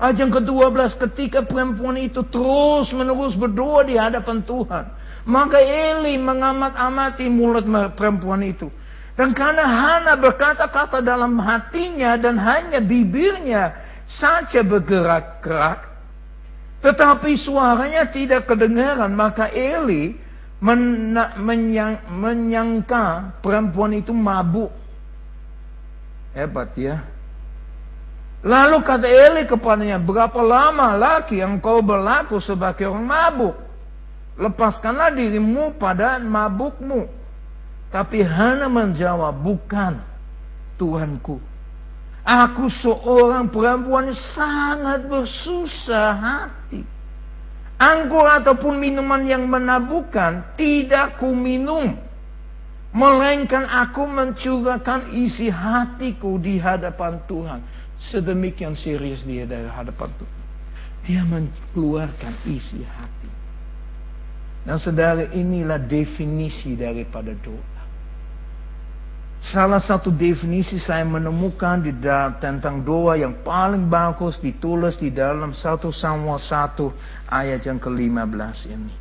Ayat 0.02 0.18
yang 0.18 0.34
ke-12 0.34 0.98
ketika 1.06 1.46
perempuan 1.46 1.94
itu 1.94 2.26
terus 2.26 2.90
menerus 2.90 3.38
berdoa 3.38 3.86
di 3.86 3.94
hadapan 3.94 4.42
Tuhan. 4.42 4.84
Maka 5.22 5.62
Eli 5.62 6.18
mengamat-amati 6.18 7.30
mulut 7.30 7.62
perempuan 7.94 8.42
itu. 8.42 8.66
Dan 9.14 9.30
karena 9.30 9.62
Hana 9.62 10.18
berkata-kata 10.18 10.98
dalam 10.98 11.38
hatinya 11.38 12.18
dan 12.18 12.42
hanya 12.42 12.82
bibirnya 12.82 13.78
saja 14.10 14.66
bergerak-gerak. 14.66 15.86
Tetapi 16.82 17.38
suaranya 17.38 18.10
tidak 18.10 18.50
kedengaran. 18.50 19.14
Maka 19.14 19.46
Eli 19.54 20.18
menyang, 20.58 22.10
menyangka 22.10 23.38
perempuan 23.38 23.94
itu 23.94 24.10
mabuk. 24.10 24.74
Hebat 26.34 26.74
ya. 26.74 27.11
Lalu 28.42 28.82
kata 28.82 29.06
Eli 29.06 29.46
kepadanya, 29.46 30.02
berapa 30.02 30.42
lama 30.42 30.98
lagi 30.98 31.38
yang 31.38 31.62
kau 31.62 31.78
berlaku 31.78 32.42
sebagai 32.42 32.90
orang 32.90 33.06
mabuk? 33.06 33.54
Lepaskanlah 34.34 35.14
dirimu 35.14 35.78
pada 35.78 36.18
mabukmu. 36.18 37.06
Tapi 37.94 38.24
Hana 38.26 38.66
menjawab, 38.66 39.38
bukan 39.38 40.02
Tuhanku. 40.74 41.38
Aku 42.22 42.66
seorang 42.66 43.50
perempuan 43.50 44.10
sangat 44.10 45.06
bersusah 45.06 46.10
hati. 46.14 46.82
Anggur 47.78 48.26
ataupun 48.26 48.78
minuman 48.78 49.26
yang 49.26 49.46
menabukan 49.46 50.54
tidak 50.54 51.18
ku 51.18 51.34
minum. 51.34 51.98
Melainkan 52.94 53.66
aku 53.66 54.06
mencurahkan 54.06 55.10
isi 55.14 55.50
hatiku 55.50 56.38
di 56.38 56.62
hadapan 56.62 57.18
Tuhan. 57.26 57.58
Sedemikian 58.02 58.74
serius 58.74 59.22
dia 59.22 59.46
dari 59.46 59.70
hadapan 59.70 60.10
Tuhan. 60.18 60.40
Dia 61.06 61.22
mengeluarkan 61.22 62.34
isi 62.50 62.82
hati. 62.82 63.30
Dan 64.66 64.78
saudara 64.78 65.26
inilah 65.30 65.78
definisi 65.78 66.74
daripada 66.74 67.30
doa. 67.38 67.70
Salah 69.42 69.82
satu 69.82 70.14
definisi 70.14 70.78
saya 70.78 71.02
menemukan 71.02 71.82
di 71.82 71.90
dalam 71.98 72.38
tentang 72.38 72.86
doa 72.86 73.18
yang 73.18 73.42
paling 73.42 73.90
bagus 73.90 74.38
ditulis 74.38 74.94
di 75.02 75.10
dalam 75.10 75.50
1 75.50 75.58
Samuel 75.90 76.38
1 76.38 77.26
ayat 77.26 77.66
yang 77.66 77.82
ke-15 77.82 78.58
ini. 78.70 78.94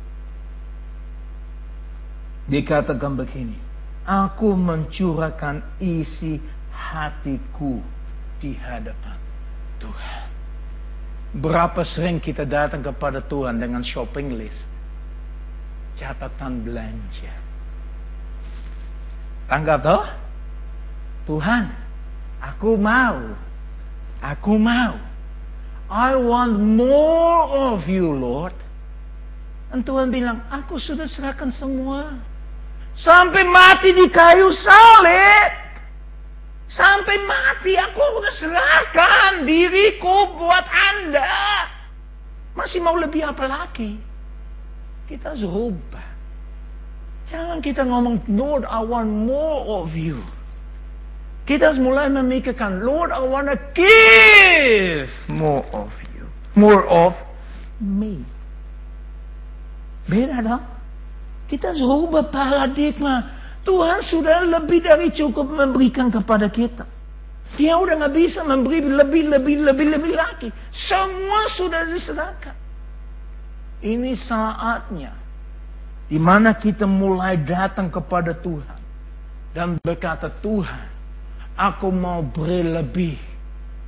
Dikatakan 2.50 3.14
begini, 3.14 3.54
Aku 4.02 4.58
mencurahkan 4.58 5.62
isi 5.78 6.42
hatiku 6.74 7.78
di 8.42 8.58
hadapan 8.58 9.14
Tuhan. 9.78 10.26
Berapa 11.38 11.86
sering 11.86 12.18
kita 12.18 12.42
datang 12.42 12.82
kepada 12.82 13.22
Tuhan 13.22 13.62
dengan 13.62 13.86
shopping 13.86 14.34
list. 14.34 14.66
Catatan 15.94 16.66
belanja. 16.66 17.32
Tanggap 19.46 19.78
toh? 19.86 20.04
Tuhan, 21.30 21.70
aku 22.42 22.74
mau. 22.74 23.38
Aku 24.18 24.58
mau. 24.58 24.98
I 25.92 26.18
want 26.18 26.58
more 26.58 27.46
of 27.70 27.86
you, 27.86 28.10
Lord. 28.10 28.56
Dan 29.70 29.86
Tuhan 29.86 30.10
bilang, 30.10 30.42
aku 30.50 30.76
sudah 30.76 31.06
serahkan 31.06 31.48
semua. 31.54 32.12
Sampai 32.92 33.46
mati 33.46 33.94
di 33.96 34.08
kayu 34.10 34.52
salib. 34.52 35.61
Sampai 36.72 37.20
mati 37.28 37.76
aku 37.76 38.00
udah 38.00 38.32
serahkan 38.32 39.44
diriku 39.44 40.32
buat 40.40 40.64
Anda. 40.64 41.68
Masih 42.56 42.80
mau 42.80 42.96
lebih 42.96 43.28
apa 43.28 43.44
lagi? 43.44 44.00
Kita 45.04 45.36
harus. 45.36 45.44
Jangan 47.28 47.60
kita 47.60 47.84
ngomong, 47.84 48.24
Lord, 48.32 48.64
I 48.64 48.80
want 48.80 49.12
more 49.12 49.84
of 49.84 49.92
you. 49.92 50.24
Kita 51.44 51.72
harus 51.72 51.80
mulai 51.80 52.08
memikirkan, 52.08 52.80
Lord, 52.80 53.12
I 53.12 53.20
want 53.20 53.52
to 53.52 53.60
give 53.76 55.12
more 55.28 55.64
of 55.76 55.92
you. 56.16 56.24
More 56.56 56.88
of 56.88 57.12
me. 57.84 58.24
Beda 60.08 60.40
dong. 60.40 60.64
Kita 61.52 61.76
harus 61.76 61.84
rubah 61.84 62.32
paradigma 62.32 63.41
Tuhan 63.62 64.02
sudah 64.02 64.42
lebih 64.42 64.82
dari 64.82 65.10
cukup 65.14 65.46
memberikan 65.50 66.10
kepada 66.10 66.50
kita. 66.50 66.82
Dia 67.54 67.76
udah 67.76 68.00
nggak 68.00 68.14
bisa 68.16 68.42
memberi 68.42 68.80
lebih, 68.80 69.28
lebih, 69.28 69.62
lebih, 69.62 69.86
lebih 69.92 70.12
lagi. 70.16 70.48
Semua 70.72 71.46
sudah 71.52 71.84
diserahkan. 71.86 72.56
Ini 73.82 74.14
saatnya 74.14 75.12
di 76.08 76.18
mana 76.18 76.54
kita 76.56 76.88
mulai 76.88 77.36
datang 77.38 77.92
kepada 77.92 78.32
Tuhan 78.34 78.78
dan 79.52 79.76
berkata, 79.84 80.32
Tuhan, 80.40 80.88
aku 81.60 81.92
mau 81.92 82.24
beri 82.24 82.64
lebih 82.64 83.16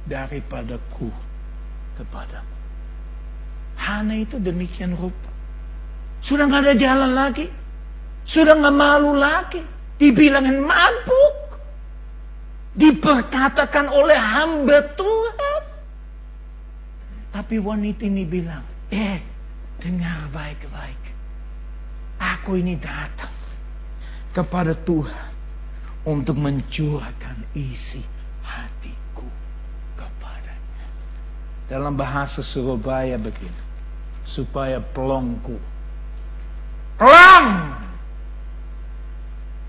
daripada 0.04 0.76
ku 0.92 1.08
kepadamu. 1.96 2.54
Hana 3.80 4.14
itu 4.20 4.36
demikian 4.38 4.92
rupa. 4.94 5.30
Sudah 6.20 6.48
nggak 6.48 6.62
ada 6.68 6.74
jalan 6.76 7.12
lagi. 7.16 7.48
Sudah 8.24 8.56
nggak 8.56 8.76
malu 8.76 9.12
lagi. 9.16 9.60
Dibilangin 10.00 10.64
mabuk. 10.64 11.60
Diperkatakan 12.74 13.86
oleh 13.86 14.18
hamba 14.18 14.82
Tuhan. 14.98 15.62
Tapi 17.30 17.58
wanita 17.58 18.02
ini 18.06 18.26
bilang, 18.26 18.62
eh 18.90 19.22
dengar 19.78 20.30
baik-baik. 20.30 21.02
Aku 22.18 22.58
ini 22.58 22.78
datang 22.78 23.30
kepada 24.34 24.74
Tuhan 24.74 25.30
untuk 26.06 26.38
mencurahkan 26.38 27.42
isi 27.54 28.02
hatiku 28.42 29.26
kepadanya. 29.94 30.86
Dalam 31.70 31.94
bahasa 31.94 32.42
Surabaya 32.42 33.18
begini, 33.18 33.62
supaya 34.26 34.82
pelongku. 34.82 35.58
Pelong! 36.98 37.83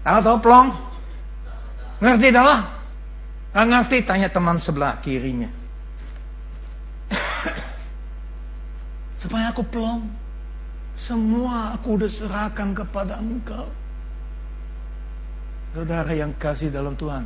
Tahu 0.05 0.19
tahu 0.21 0.37
pelong? 0.37 0.69
Ngerti 1.97 2.29
dah? 2.29 2.61
Nggak 3.57 3.65
ngerti 3.73 3.97
tanya 4.05 4.29
teman 4.29 4.61
sebelah 4.61 5.01
kirinya. 5.01 5.49
supaya 9.25 9.49
aku 9.49 9.65
pelong. 9.65 10.05
Semua 10.93 11.73
aku 11.73 11.97
udah 11.97 12.11
serahkan 12.11 12.77
kepada 12.77 13.17
engkau. 13.17 13.65
Saudara 15.73 16.13
yang 16.13 16.37
kasih 16.37 16.69
dalam 16.69 16.93
Tuhan. 16.93 17.25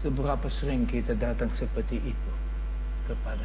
Seberapa 0.00 0.48
sering 0.48 0.88
kita 0.88 1.12
datang 1.12 1.52
seperti 1.52 2.00
itu 2.00 2.32
kepada 3.04 3.44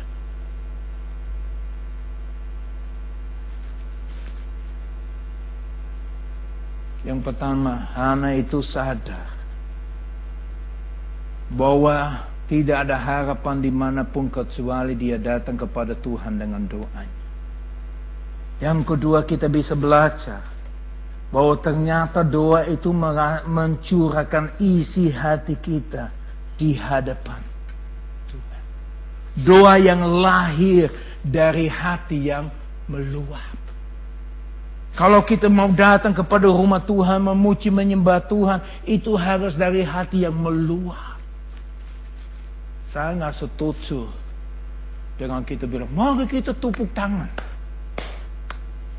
Yang 7.08 7.32
pertama, 7.32 7.88
Hana 7.96 8.36
itu 8.36 8.60
sadar 8.60 9.32
bahwa 11.50 12.28
tidak 12.50 12.90
ada 12.90 12.98
harapan 12.98 13.62
di 13.62 13.72
mana 13.72 14.02
pun 14.04 14.28
kecuali 14.28 14.98
dia 14.98 15.22
datang 15.22 15.56
kepada 15.56 15.96
Tuhan 15.96 16.42
dengan 16.42 16.66
doanya. 16.66 17.20
Yang 18.60 18.80
kedua 18.96 19.24
kita 19.24 19.48
bisa 19.48 19.78
belajar 19.78 20.44
bahwa 21.32 21.56
ternyata 21.62 22.26
doa 22.26 22.66
itu 22.68 22.92
mencurahkan 23.46 24.60
isi 24.60 25.14
hati 25.14 25.56
kita 25.56 26.12
di 26.58 26.76
hadapan 26.76 27.40
Tuhan. 28.28 28.64
Doa 29.46 29.74
yang 29.80 30.04
lahir 30.04 30.92
dari 31.24 31.72
hati 31.72 32.34
yang 32.34 32.52
meluap. 32.90 33.69
Kalau 35.00 35.24
kita 35.24 35.48
mau 35.48 35.72
datang 35.72 36.12
kepada 36.12 36.52
rumah 36.52 36.84
Tuhan, 36.84 37.24
memuji, 37.24 37.72
menyembah 37.72 38.20
Tuhan, 38.28 38.60
itu 38.84 39.16
harus 39.16 39.56
dari 39.56 39.80
hati 39.80 40.28
yang 40.28 40.36
meluap. 40.36 41.16
Saya 42.92 43.16
nggak 43.16 43.32
setuju 43.32 44.12
dengan 45.16 45.48
kita 45.48 45.64
bilang, 45.72 45.88
mari 45.96 46.28
kita 46.28 46.52
tupuk 46.52 46.92
tangan. 46.92 47.32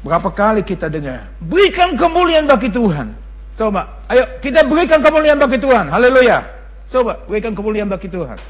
Berapa 0.01 0.33
kali 0.33 0.65
kita 0.65 0.89
dengar, 0.89 1.29
berikan 1.45 1.93
kemuliaan 2.01 2.49
bagi 2.49 2.73
Tuhan. 2.73 3.13
Coba, 3.61 4.01
ayo 4.09 4.25
kita 4.41 4.65
berikan 4.65 5.05
kemuliaan 5.05 5.37
bagi 5.37 5.61
Tuhan. 5.61 5.93
Haleluya. 5.93 6.41
Coba, 6.89 7.21
berikan 7.29 7.53
kemuliaan 7.53 7.93
bagi 7.93 8.09
Tuhan. 8.09 8.41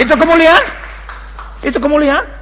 Itu 0.00 0.14
kemuliaan? 0.16 0.64
Itu 1.60 1.76
kemuliaan? 1.84 2.35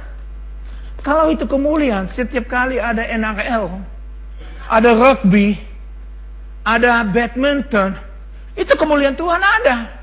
Kalau 1.05 1.29
itu 1.29 1.45
kemuliaan, 1.45 2.09
setiap 2.09 2.49
kali 2.49 2.81
ada 2.81 3.05
NRL, 3.05 3.69
ada 4.65 4.89
rugby, 4.97 5.53
ada 6.65 7.05
badminton, 7.05 7.93
itu 8.57 8.73
kemuliaan 8.73 9.13
Tuhan 9.13 9.37
ada. 9.37 10.01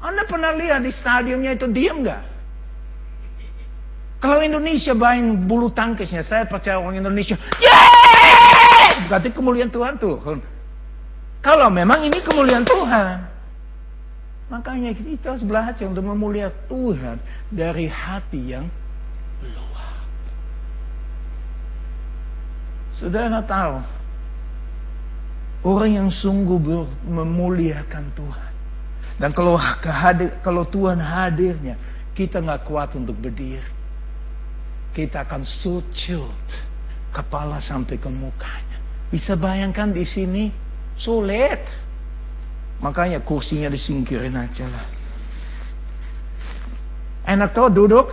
Anda 0.00 0.24
pernah 0.24 0.56
lihat 0.56 0.80
di 0.80 0.88
stadionnya 0.88 1.60
itu 1.60 1.68
diam 1.68 2.00
nggak? 2.00 2.32
Kalau 4.24 4.40
Indonesia 4.40 4.96
main 4.96 5.36
bulu 5.44 5.68
tangkisnya, 5.68 6.24
saya 6.24 6.48
percaya 6.48 6.80
orang 6.80 7.04
Indonesia, 7.04 7.36
yeay! 7.60 9.10
Berarti 9.12 9.28
kemuliaan 9.28 9.68
Tuhan 9.68 10.00
tuh. 10.00 10.40
Kalau 11.44 11.68
memang 11.68 12.00
ini 12.06 12.22
kemuliaan 12.22 12.64
Tuhan. 12.64 13.28
Makanya 14.48 14.96
kita 14.96 15.36
harus 15.36 15.44
belajar 15.44 15.84
untuk 15.84 16.06
memuliakan 16.06 16.56
Tuhan 16.70 17.16
dari 17.52 17.92
hati 17.92 18.40
yang 18.56 18.66
luar. 19.42 19.71
Saudara 22.96 23.40
tahu, 23.44 23.76
orang 25.66 25.90
yang 25.90 26.08
sungguh 26.12 26.86
memuliakan 27.08 28.04
Tuhan. 28.12 28.50
Dan 29.20 29.30
kalau 29.36 29.60
kehadir, 29.80 30.32
kalau 30.40 30.64
Tuhan 30.68 30.98
hadirnya, 30.98 31.76
kita 32.12 32.40
nggak 32.40 32.64
kuat 32.68 32.92
untuk 32.96 33.16
berdiri 33.18 33.82
kita 34.92 35.24
akan 35.24 35.42
sujud 35.42 36.44
kepala 37.12 37.58
sampai 37.64 37.96
ke 37.96 38.08
mukanya. 38.12 38.78
Bisa 39.08 39.36
bayangkan 39.36 39.92
di 39.92 40.04
sini 40.04 40.44
sulit. 40.96 41.60
Makanya 42.84 43.24
kursinya 43.24 43.72
disingkirin 43.72 44.36
aja 44.36 44.68
lah. 44.68 44.86
Enak 47.28 47.56
tuh 47.56 47.72
duduk. 47.72 48.06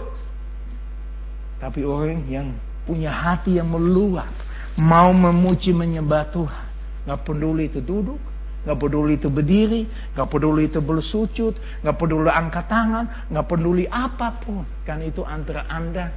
Tapi 1.60 1.84
orang 1.84 2.24
yang 2.32 2.48
punya 2.88 3.12
hati 3.12 3.60
yang 3.60 3.68
meluap. 3.68 4.32
Mau 4.80 5.12
memuji 5.12 5.76
menyembah 5.76 6.32
Tuhan. 6.32 6.66
Gak 7.04 7.28
peduli 7.28 7.68
itu 7.68 7.84
duduk. 7.84 8.20
Gak 8.64 8.80
peduli 8.80 9.20
itu 9.20 9.28
berdiri. 9.28 9.84
Gak 10.16 10.32
peduli 10.32 10.72
itu 10.72 10.80
bersujud. 10.80 11.54
Gak 11.84 11.96
peduli 12.00 12.32
angkat 12.32 12.66
tangan. 12.72 13.06
Gak 13.28 13.46
peduli 13.46 13.86
apa 13.92 14.40
pun. 14.40 14.64
Kan 14.88 15.04
itu 15.04 15.28
antara 15.28 15.68
anda 15.68 16.10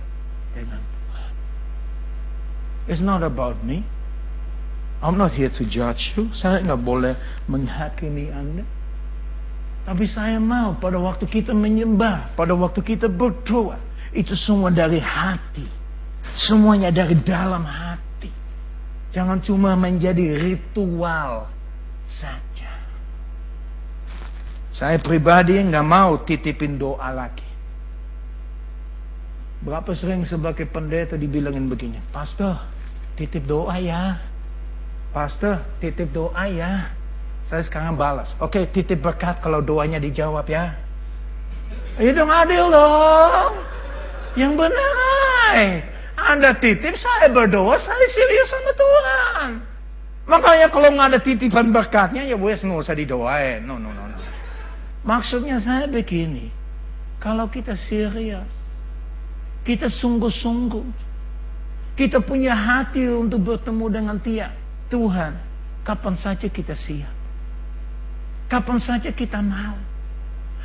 dengan 0.54 0.78
Tuhan. 0.78 1.32
It's 2.86 3.02
not 3.02 3.26
about 3.26 3.58
me. 3.66 3.82
I'm 5.02 5.18
not 5.18 5.34
here 5.34 5.50
to 5.50 5.66
judge 5.66 6.14
you. 6.14 6.30
Saya 6.30 6.62
nggak 6.62 6.78
boleh 6.78 7.18
menghakimi 7.50 8.30
Anda. 8.30 8.62
Tapi 9.82 10.06
saya 10.06 10.38
mau 10.38 10.78
pada 10.78 10.94
waktu 10.94 11.26
kita 11.26 11.50
menyembah, 11.50 12.38
pada 12.38 12.54
waktu 12.54 12.86
kita 12.86 13.10
berdoa, 13.10 13.82
itu 14.14 14.38
semua 14.38 14.70
dari 14.70 15.02
hati. 15.02 15.66
Semuanya 16.38 16.94
dari 16.94 17.18
dalam 17.18 17.66
hati. 17.66 18.11
Jangan 19.12 19.44
cuma 19.44 19.76
menjadi 19.76 20.40
ritual 20.40 21.44
saja. 22.08 22.72
Saya 24.72 24.96
pribadi 24.96 25.60
nggak 25.60 25.84
mau 25.84 26.16
titipin 26.24 26.80
doa 26.80 27.12
lagi. 27.12 27.44
Berapa 29.62 29.92
sering 29.94 30.24
sebagai 30.26 30.66
pendeta 30.66 31.14
dibilangin 31.14 31.68
begini, 31.70 32.00
Pastor, 32.10 32.58
titip 33.14 33.44
doa 33.46 33.76
ya. 33.78 34.18
Pastor, 35.12 35.60
titip 35.78 36.10
doa 36.10 36.48
ya. 36.48 36.88
Saya 37.52 37.62
sekarang 37.62 38.00
balas, 38.00 38.32
oke 38.40 38.58
okay, 38.58 38.64
titip 38.64 39.04
berkat 39.04 39.38
kalau 39.44 39.60
doanya 39.60 40.00
dijawab 40.00 40.48
ya. 40.48 40.72
Ayo 42.00 42.16
dong 42.16 42.32
adil 42.32 42.72
dong. 42.72 43.52
Yang 44.40 44.52
benar. 44.56 45.91
Anda 46.22 46.54
titip, 46.54 46.94
saya 46.94 47.26
berdoa, 47.28 47.76
saya 47.82 48.06
serius 48.06 48.48
sama 48.50 48.72
Tuhan. 48.78 49.50
Makanya 50.30 50.70
kalau 50.70 50.88
nggak 50.94 51.08
ada 51.12 51.20
titipan 51.20 51.74
berkatnya, 51.74 52.22
ya 52.22 52.38
wes 52.38 52.62
nggak 52.62 52.78
usah 52.78 52.94
didoain. 52.94 53.66
No, 53.66 53.76
no, 53.76 53.90
no, 53.90 54.06
no. 54.06 54.16
Maksudnya 55.02 55.58
saya 55.58 55.90
begini, 55.90 56.46
kalau 57.18 57.50
kita 57.50 57.74
serius, 57.74 58.46
kita 59.66 59.90
sungguh-sungguh. 59.90 61.10
Kita 61.92 62.24
punya 62.24 62.56
hati 62.56 63.04
untuk 63.10 63.44
bertemu 63.44 63.86
dengan 63.92 64.16
dia. 64.22 64.48
Tuhan, 64.88 65.36
kapan 65.84 66.14
saja 66.16 66.48
kita 66.48 66.72
siap. 66.72 67.12
Kapan 68.48 68.78
saja 68.80 69.10
kita 69.12 69.40
mau. 69.40 69.76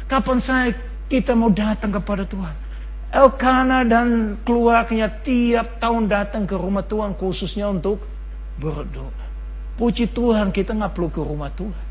Kapan 0.07 0.39
saja 0.39 0.71
kita 1.07 1.35
mau 1.35 1.51
datang 1.51 1.91
kepada 1.91 2.23
Tuhan. 2.23 2.66
Elkana 3.07 3.87
dan 3.87 4.35
keluarganya 4.43 5.07
tiap 5.23 5.79
tahun 5.79 6.11
datang 6.11 6.43
ke 6.43 6.59
rumah 6.59 6.83
Tuhan 6.83 7.15
khususnya 7.15 7.71
untuk 7.71 8.03
berdoa. 8.59 9.25
Puji 9.79 10.11
Tuhan 10.11 10.51
kita 10.51 10.75
nggak 10.75 10.91
perlu 10.91 11.09
ke 11.13 11.21
rumah 11.23 11.53
Tuhan. 11.53 11.85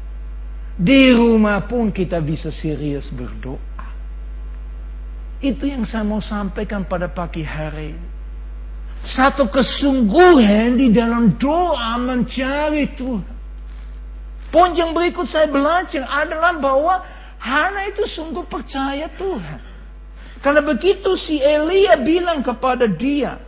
Di 0.77 1.17
rumah 1.17 1.65
pun 1.65 1.89
kita 1.89 2.21
bisa 2.21 2.53
serius 2.53 3.09
berdoa. 3.09 3.89
Itu 5.41 5.65
yang 5.65 5.89
saya 5.89 6.05
mau 6.05 6.21
sampaikan 6.21 6.85
pada 6.85 7.09
pagi 7.09 7.41
hari. 7.41 7.97
Satu 9.01 9.49
kesungguhan 9.49 10.77
di 10.77 10.93
dalam 10.93 11.41
doa 11.41 11.97
mencari 11.97 12.93
Tuhan. 12.93 13.37
Poin 14.53 14.73
yang 14.73 14.93
berikut 14.93 15.29
saya 15.29 15.49
belajar 15.49 16.05
adalah 16.09 16.57
bahwa 16.57 17.05
Hana 17.37 17.93
itu 17.93 18.09
sungguh 18.09 18.49
percaya 18.49 19.07
Tuhan. 19.15 19.76
Karena 20.45 20.61
begitu 20.63 21.17
si 21.17 21.41
Elia 21.41 21.97
bilang 22.01 22.45
kepada 22.45 22.85
dia, 22.87 23.41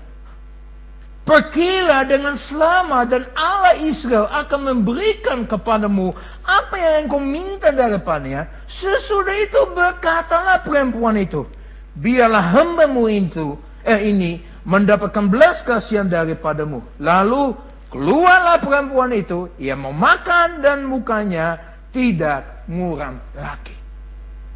Pergilah 1.29 2.09
dengan 2.09 2.40
selamat 2.40 3.05
dan 3.12 3.29
Allah 3.37 3.77
Israel 3.85 4.33
akan 4.33 4.72
memberikan 4.72 5.44
kepadamu 5.44 6.16
apa 6.40 6.72
yang 6.81 7.05
engkau 7.05 7.20
minta 7.20 7.68
daripadanya. 7.68 8.48
Sesudah 8.64 9.37
itu 9.37 9.61
berkatalah 9.77 10.64
perempuan 10.64 11.20
itu, 11.20 11.44
biarlah 12.01 12.40
hambamu 12.40 13.12
itu, 13.12 13.61
eh 13.85 14.09
ini 14.09 14.40
mendapatkan 14.64 15.29
belas 15.29 15.61
kasihan 15.61 16.09
daripadamu. 16.09 16.81
Lalu 16.96 17.61
keluarlah 17.92 18.64
perempuan 18.64 19.12
itu, 19.12 19.53
ia 19.61 19.77
memakan 19.77 20.64
dan 20.64 20.88
mukanya 20.88 21.61
tidak 21.92 22.64
muram 22.72 23.20
lagi. 23.37 23.77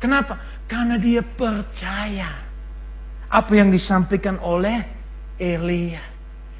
Kenapa? 0.02 0.66
Karena 0.66 0.98
dia 0.98 1.22
percaya 1.22 2.34
apa 3.30 3.52
yang 3.54 3.70
disampaikan 3.70 4.42
oleh 4.42 4.82
Elia. 5.38 6.02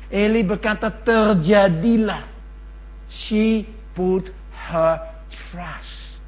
Eli 0.07 0.46
berkata 0.46 0.94
terjadilah. 0.94 2.31
She 3.11 3.66
put 3.98 4.31
her 4.55 5.02
trust 5.28 6.22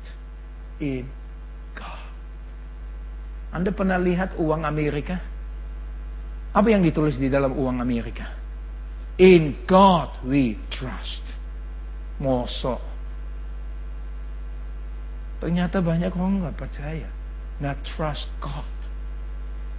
in 0.83 1.07
God. 1.79 2.03
Anda 3.55 3.71
pernah 3.71 3.97
lihat 3.97 4.35
uang 4.35 4.67
Amerika? 4.67 5.17
Apa 6.51 6.67
yang 6.67 6.83
ditulis 6.83 7.15
di 7.15 7.31
dalam 7.31 7.55
uang 7.55 7.79
Amerika? 7.79 8.27
In 9.23 9.55
God 9.71 10.11
we 10.27 10.59
trust. 10.69 11.23
Mosok. 12.19 12.94
Ternyata 15.45 15.85
banyak 15.85 16.09
orang 16.17 16.41
nggak 16.41 16.57
percaya. 16.57 17.05
Nggak 17.61 17.77
trust 17.85 18.33
God. 18.41 18.65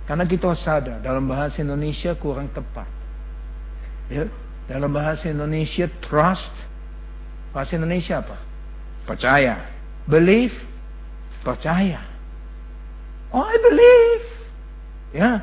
Karena 0.05 0.21
kita 0.29 0.53
sadar 0.53 1.01
dalam 1.01 1.25
bahasa 1.25 1.65
Indonesia 1.65 2.13
kurang 2.13 2.53
tepat. 2.53 2.85
Ya, 4.05 4.29
dalam 4.69 4.93
bahasa 4.93 5.25
Indonesia 5.33 5.89
trust. 6.05 6.53
Bahasa 7.49 7.81
Indonesia 7.81 8.21
apa? 8.21 8.37
Percaya. 9.09 9.57
Believe. 10.05 10.53
Percaya. 11.41 11.97
Oh, 13.33 13.41
I 13.41 13.57
believe. 13.57 14.25
Ya. 15.17 15.41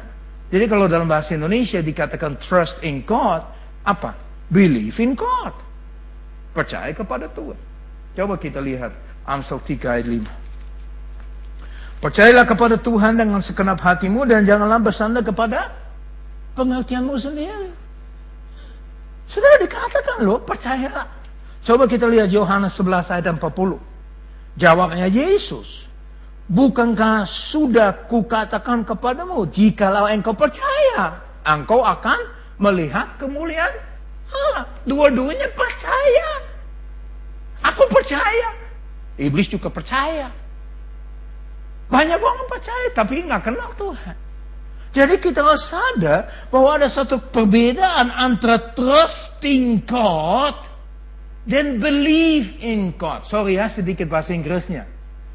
Jadi 0.55 0.71
kalau 0.71 0.87
dalam 0.87 1.11
bahasa 1.11 1.35
Indonesia 1.35 1.83
dikatakan 1.83 2.39
trust 2.39 2.79
in 2.87 3.03
God, 3.03 3.43
apa? 3.83 4.15
Believe 4.55 5.03
in 5.03 5.19
God. 5.19 5.51
Percaya 6.55 6.95
kepada 6.95 7.27
Tuhan. 7.27 7.59
Coba 8.15 8.39
kita 8.39 8.63
lihat 8.63 8.95
Amsal 9.27 9.63
3 9.63 9.95
ayat 9.99 10.07
5. 10.11 10.27
Percayalah 12.03 12.47
kepada 12.51 12.77
Tuhan 12.83 13.15
dengan 13.15 13.39
segenap 13.39 13.79
hatimu 13.79 14.27
dan 14.27 14.43
janganlah 14.43 14.83
bersandar 14.83 15.23
kepada 15.23 15.71
pengertianmu 16.59 17.15
sendiri. 17.15 17.71
Sudah 19.31 19.55
dikatakan 19.63 20.27
loh, 20.27 20.43
percayalah. 20.43 21.07
Coba 21.63 21.87
kita 21.87 22.11
lihat 22.11 22.35
Yohanes 22.35 22.75
11 22.75 23.07
ayat 23.15 23.27
40. 23.39 23.79
Jawabnya 24.59 25.07
Yesus. 25.07 25.87
Bukankah 26.51 27.25
sudah 27.25 28.11
kukatakan 28.11 28.83
kepadamu, 28.83 29.47
jikalau 29.49 30.11
engkau 30.11 30.35
percaya, 30.35 31.23
engkau 31.47 31.87
akan 31.87 32.19
melihat 32.59 33.15
kemuliaan 33.17 33.73
Allah. 34.29 34.67
Dua-duanya 34.85 35.49
percaya. 35.55 36.29
Aku 37.63 37.87
percaya. 37.89 38.62
Iblis 39.21 39.49
juga 39.53 39.69
percaya. 39.69 40.33
Banyak 41.93 42.21
orang 42.21 42.49
percaya, 42.49 42.89
tapi 42.97 43.21
nggak 43.21 43.43
kenal 43.45 43.71
Tuhan. 43.77 44.17
Jadi 44.93 45.15
kita 45.25 45.41
harus 45.41 45.73
sadar 45.73 46.29
bahwa 46.53 46.77
ada 46.77 46.89
satu 46.89 47.17
perbedaan 47.21 48.13
antara 48.13 48.77
trusting 48.77 49.89
God 49.89 50.57
dan 51.49 51.81
believe 51.81 52.61
in 52.61 52.93
God. 52.97 53.25
Sorry 53.25 53.57
ya 53.57 53.73
sedikit 53.73 54.13
bahasa 54.13 54.37
Inggrisnya. 54.37 54.85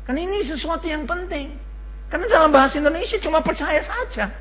Karena 0.05 0.29
ini 0.29 0.45
sesuatu 0.45 0.85
yang 0.85 1.09
penting. 1.09 1.57
Karena 2.07 2.25
dalam 2.29 2.53
bahasa 2.53 2.77
Indonesia 2.79 3.17
cuma 3.19 3.41
percaya 3.41 3.81
saja. 3.81 4.31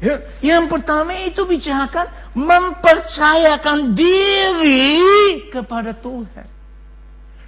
Ya. 0.00 0.14
Yang 0.40 0.64
pertama 0.70 1.12
itu 1.26 1.42
bicarakan 1.44 2.06
mempercayakan 2.32 3.96
diri 3.96 5.50
kepada 5.50 5.92
Tuhan. 5.96 6.55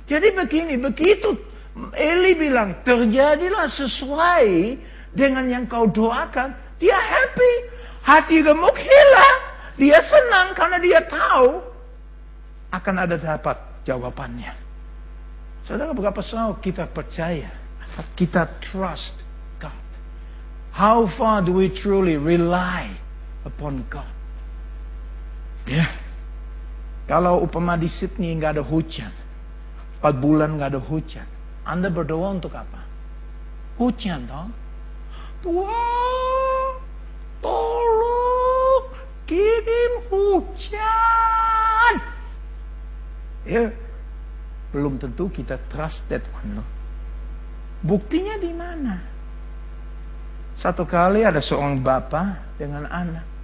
Jadi 0.08 0.32
begini, 0.32 0.80
begitu 0.80 1.36
Eli 1.94 2.34
bilang 2.34 2.82
terjadilah 2.82 3.70
sesuai 3.70 4.46
dengan 5.14 5.46
yang 5.46 5.64
kau 5.70 5.86
doakan, 5.86 6.56
dia 6.82 6.98
happy. 6.98 7.76
Hati 8.02 8.40
gemuk 8.40 8.74
hilang. 8.74 9.36
Dia 9.78 10.00
senang 10.02 10.56
karena 10.56 10.80
dia 10.80 11.00
tahu 11.04 11.60
akan 12.74 12.94
ada 12.98 13.20
dapat 13.20 13.60
jawabannya. 13.86 14.50
Saudara 15.68 15.92
berapa 15.92 16.18
sahur 16.24 16.58
kita 16.58 16.88
percaya, 16.88 17.52
kita 18.16 18.48
trust 18.64 19.14
God. 19.60 19.76
How 20.72 21.04
far 21.04 21.44
do 21.44 21.52
we 21.52 21.68
truly 21.68 22.16
rely 22.16 22.96
upon 23.44 23.84
God? 23.92 24.08
Ya. 25.68 25.84
Yeah. 25.84 25.90
Kalau 27.08 27.40
upama 27.44 27.76
di 27.76 27.88
Sydney 27.88 28.36
nggak 28.36 28.60
ada 28.60 28.64
hujan, 28.64 29.12
empat 29.98 30.14
bulan 30.22 30.58
nggak 30.58 30.70
ada 30.74 30.80
hujan, 30.82 31.26
Anda 31.66 31.90
berdoa 31.90 32.38
untuk 32.38 32.54
apa? 32.54 32.80
Hujan 33.78 34.26
dong. 34.26 34.50
Tuhan, 35.42 36.70
tolong 37.42 38.84
kirim 39.26 39.92
hujan. 40.10 41.94
Ya, 43.46 43.70
belum 44.74 44.98
tentu 44.98 45.30
kita 45.30 45.58
trust 45.70 46.06
that 46.10 46.22
one. 46.34 46.62
Buktinya 47.86 48.34
di 48.38 48.50
mana? 48.50 48.98
Satu 50.58 50.82
kali 50.82 51.22
ada 51.22 51.38
seorang 51.38 51.78
bapak 51.78 52.58
dengan 52.58 52.82
anak 52.90 53.38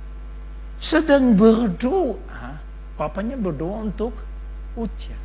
sedang 0.84 1.32
berdoa, 1.32 2.60
papanya 3.00 3.40
berdoa 3.40 3.88
untuk 3.88 4.12
hujan. 4.76 5.23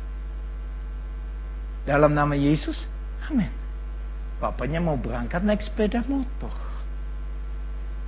Dalam 1.88 2.12
nama 2.12 2.36
Yesus, 2.36 2.84
amin. 3.28 3.48
Bapaknya 4.40 4.80
mau 4.80 4.96
berangkat 4.96 5.44
naik 5.44 5.60
sepeda 5.64 6.00
motor. 6.08 6.52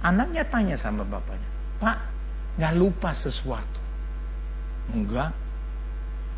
Anaknya 0.03 0.49
tanya 0.49 0.77
sama 0.77 1.05
bapaknya, 1.07 1.49
Pak, 1.79 1.99
nggak 2.59 2.75
lupa 2.77 3.13
sesuatu? 3.13 3.81
Enggak. 4.91 5.31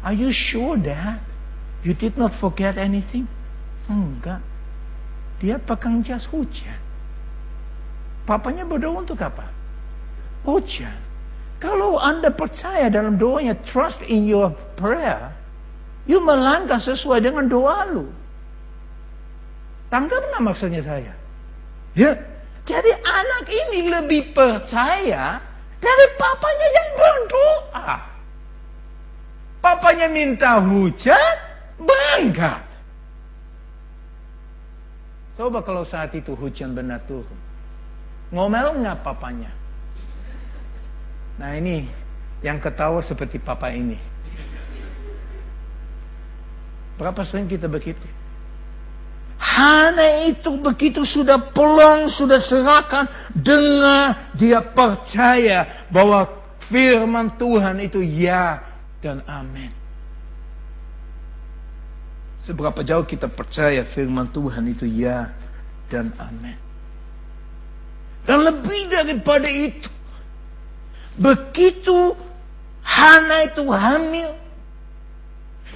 Are 0.05 0.13
you 0.13 0.31
sure 0.31 0.77
that 0.85 1.23
you 1.81 1.97
did 1.97 2.21
not 2.21 2.37
forget 2.37 2.77
anything? 2.77 3.25
Enggak. 3.89 4.45
Dia 5.41 5.57
pegang 5.57 6.05
jas 6.05 6.29
hujan. 6.29 6.77
Papanya 8.25 8.65
berdoa 8.65 9.05
untuk 9.05 9.21
apa? 9.21 9.49
Hujan. 10.45 10.97
Kalau 11.61 11.97
Anda 11.97 12.29
percaya 12.29 12.93
dalam 12.93 13.17
doanya, 13.17 13.57
trust 13.65 14.05
in 14.05 14.29
your 14.29 14.53
prayer, 14.77 15.33
you 16.05 16.21
melangkah 16.21 16.81
sesuai 16.81 17.25
dengan 17.25 17.49
doa 17.49 17.89
lu. 17.89 18.07
Tangkap 19.89 20.21
nggak 20.21 20.43
maksudnya 20.43 20.83
saya? 20.83 21.13
Ya, 21.95 22.19
jadi 22.67 22.93
anak 22.99 23.47
ini 23.47 23.93
lebih 23.93 24.35
percaya 24.35 25.39
dari 25.79 26.07
papanya 26.19 26.69
yang 26.73 26.91
berdoa. 26.97 27.93
Papanya 29.63 30.07
minta 30.11 30.61
hujan, 30.61 31.37
bangga. 31.81 32.61
Coba 35.35 35.63
kalau 35.67 35.83
saat 35.83 36.15
itu 36.15 36.35
hujan 36.35 36.75
benar 36.75 37.03
turun. 37.07 37.39
Ngomel 38.35 38.83
nggak 38.83 39.03
papanya? 39.03 39.51
Nah 41.39 41.55
ini 41.59 41.87
yang 42.43 42.63
ketawa 42.63 43.03
seperti 43.03 43.43
papa 43.43 43.71
ini. 43.71 44.14
Berapa 46.95 47.27
sering 47.27 47.51
kita 47.51 47.67
begitu? 47.67 48.05
Hana 49.39 50.31
itu 50.31 50.57
begitu 50.57 51.03
sudah 51.03 51.37
pelong, 51.39 52.07
sudah 52.09 52.39
serahkan, 52.39 53.11
dengar, 53.35 54.31
dia 54.35 54.63
percaya 54.63 55.87
bahwa 55.91 56.27
firman 56.71 57.35
Tuhan 57.35 57.83
itu 57.83 58.01
ya 58.01 58.63
dan 59.03 59.21
amin. 59.27 59.71
Seberapa 62.47 62.81
jauh 62.85 63.05
kita 63.05 63.29
percaya 63.29 63.83
firman 63.85 64.31
Tuhan 64.31 64.65
itu 64.71 64.87
ya 64.89 65.33
dan 65.93 66.15
amin. 66.17 66.57
Dan 68.25 68.49
lebih 68.49 68.89
daripada 68.89 69.49
itu, 69.53 69.93
begitu 71.21 72.17
Hana 72.85 73.49
itu 73.49 73.65
hamil, 73.73 74.44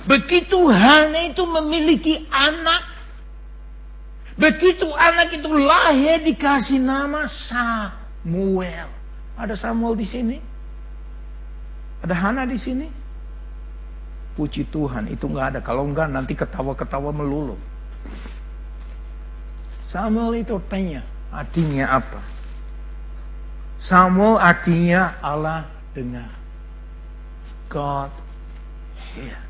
begitu 0.09 0.59
Hana 0.73 1.29
itu 1.29 1.45
memiliki 1.45 2.25
anak, 2.33 2.99
Begitu 4.39 4.87
anak 4.95 5.35
itu 5.35 5.51
lahir 5.51 6.23
dikasih 6.23 6.79
nama 6.79 7.27
Samuel. 7.27 8.87
Ada 9.35 9.59
Samuel 9.59 9.99
di 9.99 10.07
sini? 10.07 10.39
Ada 12.07 12.15
Hana 12.15 12.47
di 12.47 12.55
sini? 12.55 12.87
Puji 14.39 14.71
Tuhan, 14.71 15.11
itu 15.11 15.27
nggak 15.27 15.47
ada. 15.51 15.61
Kalau 15.61 15.83
enggak 15.83 16.07
nanti 16.07 16.39
ketawa-ketawa 16.39 17.11
melulu. 17.11 17.59
Samuel 19.91 20.39
itu 20.39 20.63
tanya, 20.71 21.03
artinya 21.35 21.99
apa? 21.99 22.23
Samuel 23.83 24.39
artinya 24.39 25.19
Allah 25.19 25.67
dengar. 25.99 26.31
God 27.67 28.15
hears. 29.19 29.48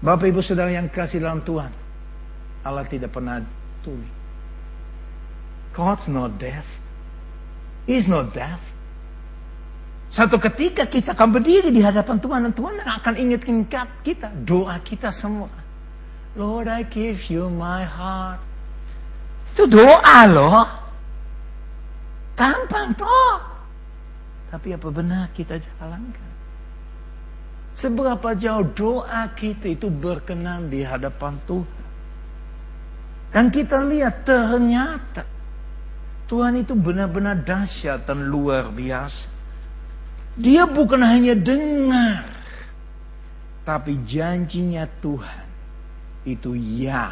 Bapak 0.00 0.32
ibu 0.32 0.40
saudara 0.40 0.72
yang 0.72 0.88
kasih 0.88 1.20
dalam 1.20 1.44
Tuhan. 1.44 1.68
Allah 2.64 2.84
tidak 2.88 3.12
pernah 3.12 3.44
tuli. 3.84 4.08
God's 5.76 6.08
not 6.08 6.40
deaf. 6.40 6.64
He's 7.84 8.08
not 8.08 8.32
deaf. 8.32 8.60
Satu 10.10 10.42
ketika 10.42 10.90
kita 10.90 11.14
akan 11.14 11.30
berdiri 11.30 11.70
di 11.70 11.78
hadapan 11.78 12.18
Tuhan 12.18 12.40
dan 12.50 12.52
Tuhan 12.56 12.82
akan 12.82 13.14
ingatkan 13.14 13.62
kita 14.02 14.34
doa 14.42 14.80
kita 14.82 15.14
semua. 15.14 15.52
Lord, 16.34 16.66
I 16.66 16.82
give 16.82 17.30
you 17.30 17.46
my 17.46 17.86
heart. 17.86 18.42
Itu 19.54 19.70
doa 19.70 20.18
loh. 20.26 20.66
Gampang 22.34 22.96
toh. 22.96 23.38
Tapi 24.50 24.74
apa 24.74 24.88
benar 24.90 25.30
kita 25.36 25.62
jalankan? 25.62 26.30
Seberapa 27.78 28.36
jauh 28.36 28.66
doa 28.76 29.30
kita 29.32 29.72
itu 29.72 29.88
berkenan 29.88 30.68
di 30.68 30.84
hadapan 30.84 31.38
Tuhan. 31.48 31.80
Dan 33.30 33.46
kita 33.54 33.78
lihat 33.86 34.26
ternyata 34.26 35.22
Tuhan 36.26 36.62
itu 36.62 36.74
benar-benar 36.78 37.42
dahsyat 37.42 38.06
dan 38.06 38.26
luar 38.26 38.70
biasa. 38.70 39.30
Dia 40.38 40.66
bukan 40.66 41.02
hanya 41.02 41.34
dengar, 41.34 42.26
tapi 43.66 43.98
janjinya 44.06 44.86
Tuhan 45.02 45.46
itu 46.26 46.54
ya 46.54 47.10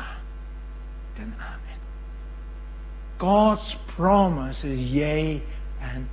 dan 1.18 1.34
amin. 1.34 1.80
God's 3.18 3.74
promise 3.94 4.62
is 4.62 4.78
yea 4.78 5.42
and 5.82 6.06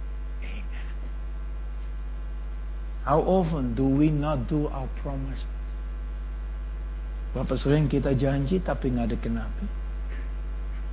How 3.06 3.22
often 3.22 3.78
do 3.78 3.86
we 3.86 4.10
not 4.10 4.50
do 4.50 4.66
our 4.66 4.90
promise? 5.06 5.46
Berapa 7.38 7.54
sering 7.54 7.86
kita 7.86 8.18
janji 8.18 8.58
tapi 8.58 8.90
nggak 8.90 9.14
ada 9.14 9.18
kenapa? 9.22 9.64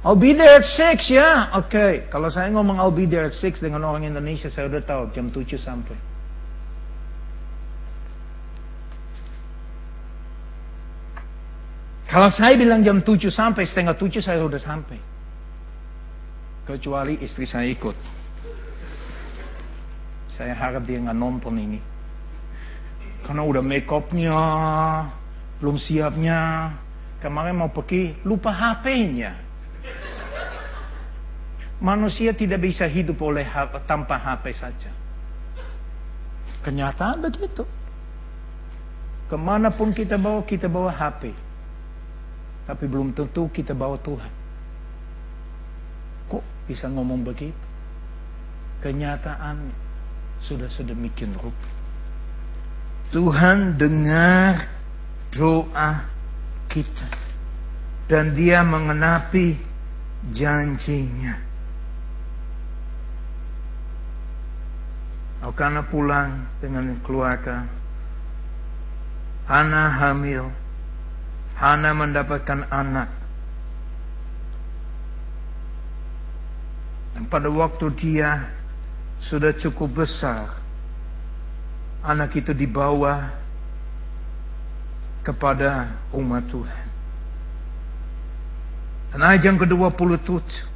I'll 0.05 0.18
be 0.18 0.37
there 0.37 0.61
at 0.61 0.66
6 0.66 1.09
ya. 1.09 1.55
Oke, 1.57 1.72
okay. 1.72 1.92
kalau 2.12 2.29
saya 2.29 2.53
ngomong 2.53 2.77
I'll 2.77 2.92
be 2.92 3.09
there 3.09 3.25
at 3.25 3.33
6 3.33 3.64
dengan 3.64 3.87
orang 3.88 4.05
Indonesia 4.05 4.53
saya 4.53 4.68
udah 4.68 4.83
tahu 4.85 5.03
jam 5.16 5.33
7 5.33 5.57
sampai. 5.57 5.96
Kalau 12.12 12.29
saya 12.29 12.61
bilang 12.61 12.85
jam 12.85 13.01
7 13.01 13.33
sampai, 13.33 13.64
setengah 13.64 13.96
7 13.96 14.20
saya 14.20 14.44
udah 14.44 14.61
sampai. 14.61 15.01
Kecuali 16.68 17.16
istri 17.25 17.48
saya 17.48 17.64
ikut. 17.72 17.96
Saya 20.37 20.53
harap 20.53 20.85
dia 20.85 21.01
nggak 21.01 21.16
nonton 21.16 21.57
ini. 21.57 21.91
Karena 23.22 23.42
udah 23.46 23.62
make 23.62 23.87
upnya, 23.87 24.40
belum 25.62 25.78
siapnya. 25.78 26.74
Kemarin 27.22 27.54
mau 27.54 27.70
pergi, 27.70 28.18
lupa 28.26 28.50
HP-nya. 28.50 29.38
Manusia 31.82 32.35
tidak 32.35 32.62
bisa 32.62 32.87
hidup 32.87 33.18
oleh 33.22 33.46
tanpa 33.87 34.18
HP 34.18 34.54
saja. 34.54 34.90
Kenyataan 36.62 37.22
begitu. 37.26 37.66
Ke 39.26 39.35
mana 39.38 39.70
pun 39.70 39.90
kita 39.90 40.18
bawa, 40.18 40.42
kita 40.46 40.70
bawa 40.70 40.94
HP. 40.94 41.35
Tapi 42.66 42.85
belum 42.87 43.14
tentu 43.14 43.50
kita 43.50 43.74
bawa 43.74 43.98
Tuhan. 43.98 44.32
Kok 46.30 46.44
bisa 46.70 46.87
ngomong 46.87 47.26
begitu? 47.26 47.66
Kenyataan 48.82 49.70
sudah 50.42 50.70
sedemikian 50.70 51.35
rupa. 51.38 51.82
Tuhan 53.12 53.77
dengar 53.77 54.66
doa 55.31 56.09
kita. 56.72 57.09
Dan 58.09 58.33
dia 58.37 58.64
mengenapi 58.64 59.57
janjinya. 60.33 61.37
Elkana 65.44 65.85
pulang 65.85 66.48
dengan 66.61 66.92
keluarga. 67.05 67.68
Hana 69.48 69.90
hamil 69.90 70.48
Hana 71.62 71.94
mendapatkan 71.94 72.66
anak. 72.72 73.11
Dan 77.12 77.29
pada 77.29 77.53
waktu 77.53 77.87
dia 77.92 78.51
sudah 79.22 79.53
cukup 79.53 80.03
besar, 80.03 80.62
anak 82.02 82.34
itu 82.34 82.50
dibawa 82.50 83.30
kepada 85.22 85.86
umat 86.14 86.44
Tuhan. 86.50 86.86
Dan 89.14 89.20
ayat 89.22 89.42
yang 89.44 89.58
ke-27 89.60 90.66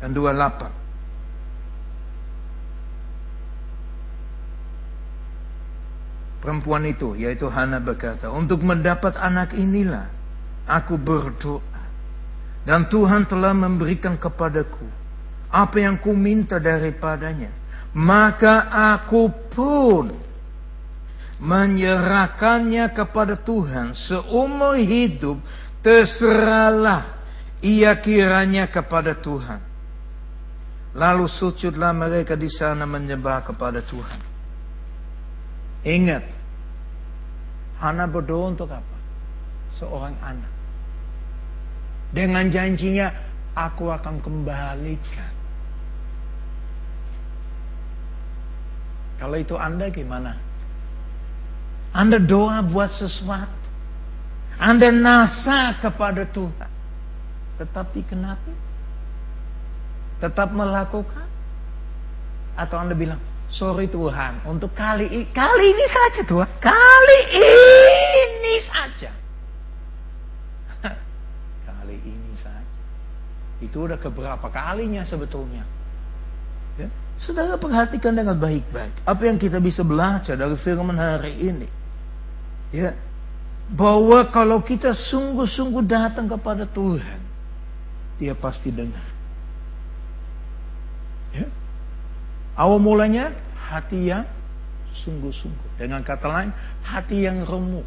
dan 0.00 0.10
28. 0.14 0.84
Perempuan 6.44 6.84
itu, 6.84 7.16
yaitu 7.16 7.48
Hana 7.48 7.80
berkata, 7.80 8.28
untuk 8.28 8.60
mendapat 8.60 9.16
anak 9.16 9.56
inilah 9.56 10.12
aku 10.68 11.00
berdoa. 11.00 11.60
Dan 12.64 12.88
Tuhan 12.88 13.28
telah 13.28 13.52
memberikan 13.52 14.16
kepadaku 14.16 14.84
apa 15.52 15.76
yang 15.80 16.00
ku 16.00 16.16
minta 16.16 16.56
daripadanya. 16.56 17.52
Maka 17.94 18.68
aku 18.74 19.30
pun 19.54 20.10
menyerahkannya 21.38 22.90
kepada 22.90 23.38
Tuhan 23.38 23.94
seumur 23.94 24.74
hidup 24.78 25.38
terserahlah 25.84 27.06
ia 27.62 27.94
kiranya 27.98 28.66
kepada 28.66 29.14
Tuhan. 29.14 29.60
Lalu 30.94 31.26
sujudlah 31.26 31.90
mereka 31.90 32.38
di 32.38 32.46
sana 32.46 32.86
menyembah 32.86 33.42
kepada 33.42 33.82
Tuhan. 33.82 34.20
Ingat, 35.84 36.24
Hana 37.82 38.06
berdoa 38.06 38.54
untuk 38.54 38.70
apa? 38.70 38.96
Seorang 39.74 40.14
anak. 40.22 40.52
Dengan 42.14 42.46
janjinya, 42.46 43.10
aku 43.58 43.90
akan 43.90 44.22
kembalikan. 44.22 45.33
Kalau 49.18 49.36
itu 49.38 49.54
Anda 49.54 49.88
gimana? 49.90 50.36
Anda 51.94 52.18
doa 52.18 52.58
buat 52.62 52.90
sesuatu. 52.90 53.64
Anda 54.58 54.90
nasa 54.90 55.78
kepada 55.78 56.26
Tuhan. 56.26 56.70
Tetapi 57.62 58.00
kenapa? 58.06 58.50
Tetap 60.18 60.50
melakukan? 60.50 61.26
Atau 62.54 62.78
Anda 62.78 62.94
bilang, 62.94 63.18
Sorry 63.54 63.86
Tuhan, 63.86 64.42
untuk 64.50 64.74
kali 64.74 65.06
ini, 65.06 65.26
kali 65.30 65.70
ini 65.70 65.86
saja 65.86 66.26
Tuhan, 66.26 66.50
kali 66.58 67.20
ini 67.38 68.54
saja. 68.66 69.14
kali 71.70 71.96
ini 72.02 72.32
saja. 72.34 72.74
Itu 73.62 73.86
udah 73.86 73.94
keberapa 73.94 74.50
kalinya 74.50 75.06
sebetulnya. 75.06 75.62
Saudara 77.18 77.54
perhatikan 77.56 78.12
dengan 78.18 78.36
baik-baik. 78.36 79.06
Apa 79.06 79.22
yang 79.30 79.38
kita 79.38 79.62
bisa 79.62 79.86
belajar 79.86 80.34
dari 80.34 80.56
firman 80.58 80.98
hari 80.98 81.32
ini. 81.38 81.68
Ya, 82.74 82.98
bahwa 83.70 84.26
kalau 84.28 84.60
kita 84.60 84.92
sungguh-sungguh 84.92 85.86
datang 85.88 86.28
kepada 86.28 86.68
Tuhan, 86.68 87.22
Dia 88.14 88.34
pasti 88.38 88.70
dengar. 88.70 89.08
Ya. 91.34 91.50
Awal 92.54 92.78
mulanya 92.78 93.34
hati 93.58 94.06
yang 94.14 94.22
sungguh-sungguh. 94.94 95.82
Dengan 95.82 96.06
kata 96.06 96.26
lain, 96.30 96.50
hati 96.86 97.26
yang 97.26 97.42
remuk. 97.42 97.82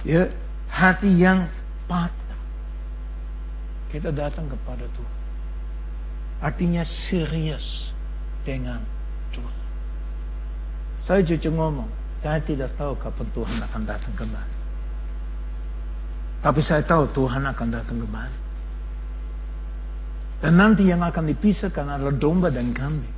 Ya, 0.00 0.32
hati 0.72 1.12
yang 1.12 1.44
patah. 1.84 2.40
Kita 3.92 4.08
datang 4.08 4.48
kepada 4.48 4.88
Tuhan. 4.88 5.15
Artinya 6.40 6.84
serius 6.84 7.90
dengan 8.44 8.84
Tuhan. 9.32 9.56
Saya 11.06 11.20
jujur 11.24 11.52
ngomong, 11.54 11.88
saya 12.20 12.42
tidak 12.44 12.76
tahu 12.76 12.92
kapan 13.00 13.28
Tuhan 13.32 13.56
akan 13.64 13.82
datang 13.88 14.14
kembali. 14.18 14.56
Tapi 16.44 16.60
saya 16.60 16.82
tahu 16.84 17.08
Tuhan 17.10 17.42
akan 17.42 17.68
datang 17.72 17.98
kembali. 18.04 18.38
Dan 20.44 20.52
nanti 20.60 20.84
yang 20.84 21.00
akan 21.00 21.32
dipisahkan 21.32 21.88
adalah 21.88 22.12
domba 22.12 22.52
dan 22.52 22.76
kambing. 22.76 23.16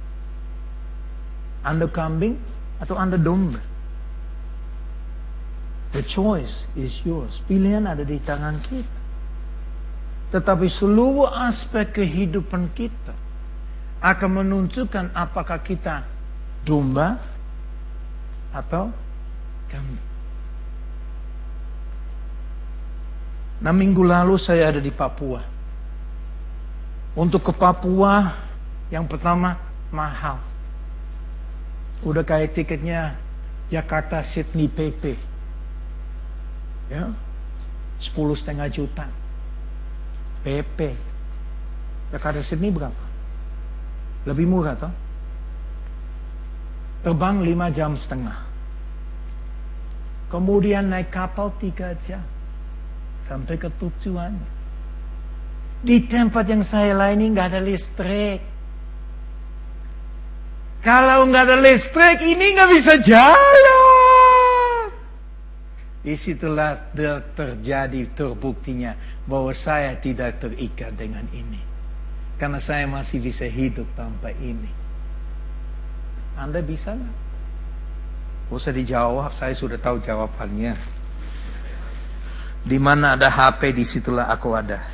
Anda 1.66 1.90
kambing 1.90 2.38
atau 2.78 2.94
Anda 2.94 3.18
domba? 3.18 3.58
The 5.90 6.04
choice 6.04 6.68
is 6.78 6.94
yours. 7.02 7.42
Pilihan 7.50 7.88
ada 7.88 8.06
di 8.06 8.20
tangan 8.22 8.62
kita. 8.62 8.97
Tetapi 10.28 10.68
seluruh 10.68 11.28
aspek 11.28 12.04
kehidupan 12.04 12.68
kita 12.76 13.16
akan 14.04 14.44
menunjukkan 14.44 15.16
apakah 15.16 15.58
kita 15.64 16.04
domba 16.62 17.16
atau 18.52 18.92
kambing. 19.72 20.08
Nah 23.58 23.74
minggu 23.74 24.02
lalu 24.06 24.38
saya 24.38 24.70
ada 24.70 24.78
di 24.78 24.92
Papua. 24.92 25.42
Untuk 27.18 27.42
ke 27.42 27.52
Papua 27.56 28.30
yang 28.92 29.08
pertama 29.10 29.58
mahal. 29.90 30.38
Udah 32.06 32.22
kayak 32.22 32.54
tiketnya 32.54 33.18
Jakarta 33.72 34.22
Sydney 34.22 34.70
PP. 34.70 35.18
Ya. 36.92 37.10
Sepuluh 37.98 38.38
setengah 38.38 38.70
juta. 38.70 39.10
PP. 40.42 40.94
Jakarta 42.14 42.40
Sydney 42.40 42.72
berapa? 42.72 43.04
Lebih 44.24 44.46
murah 44.48 44.74
toh? 44.76 44.92
Terbang 47.04 47.44
lima 47.44 47.70
jam 47.70 47.94
setengah. 47.94 48.36
Kemudian 50.28 50.92
naik 50.92 51.08
kapal 51.08 51.54
tiga 51.56 51.96
jam. 52.04 52.20
Sampai 53.28 53.56
ke 53.56 53.68
tujuan. 53.80 54.36
Di 55.78 56.04
tempat 56.10 56.50
yang 56.50 56.66
saya 56.66 56.92
lain 56.96 57.32
nggak 57.32 57.54
ada 57.54 57.60
listrik. 57.62 58.42
Kalau 60.82 61.26
nggak 61.28 61.44
ada 61.48 61.56
listrik 61.58 62.18
ini 62.22 62.54
nggak 62.56 62.70
bisa 62.72 62.98
jalan. 62.98 63.77
Di 65.98 66.14
situlah 66.14 66.94
terjadi 67.34 68.06
terbuktinya 68.14 68.94
bahwa 69.26 69.50
saya 69.50 69.98
tidak 69.98 70.38
terikat 70.38 70.94
dengan 70.94 71.26
ini. 71.34 71.58
Karena 72.38 72.62
saya 72.62 72.86
masih 72.86 73.18
bisa 73.18 73.50
hidup 73.50 73.86
tanpa 73.98 74.30
ini. 74.30 74.70
Anda 76.38 76.62
bisa 76.62 76.94
nggak? 76.94 77.16
Usah 78.48 78.70
dijawab, 78.70 79.34
saya 79.34 79.52
sudah 79.58 79.76
tahu 79.76 79.98
jawabannya. 80.00 80.78
Di 82.62 82.78
mana 82.78 83.18
ada 83.18 83.26
HP, 83.26 83.74
di 83.74 83.82
situlah 83.82 84.30
aku 84.30 84.54
ada. 84.54 84.86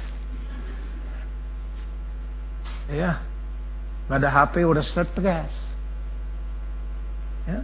Ya, 2.89 3.21
nggak 4.09 4.19
ada 4.25 4.31
HP 4.33 4.55
udah 4.65 4.85
stres. 4.85 5.55
Ya. 7.45 7.61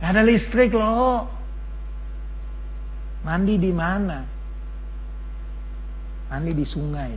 Ada 0.00 0.24
listrik 0.24 0.72
loh. 0.72 1.43
Mandi 3.24 3.56
di 3.56 3.72
mana? 3.72 4.20
Mandi 6.28 6.52
di 6.52 6.66
sungai. 6.68 7.12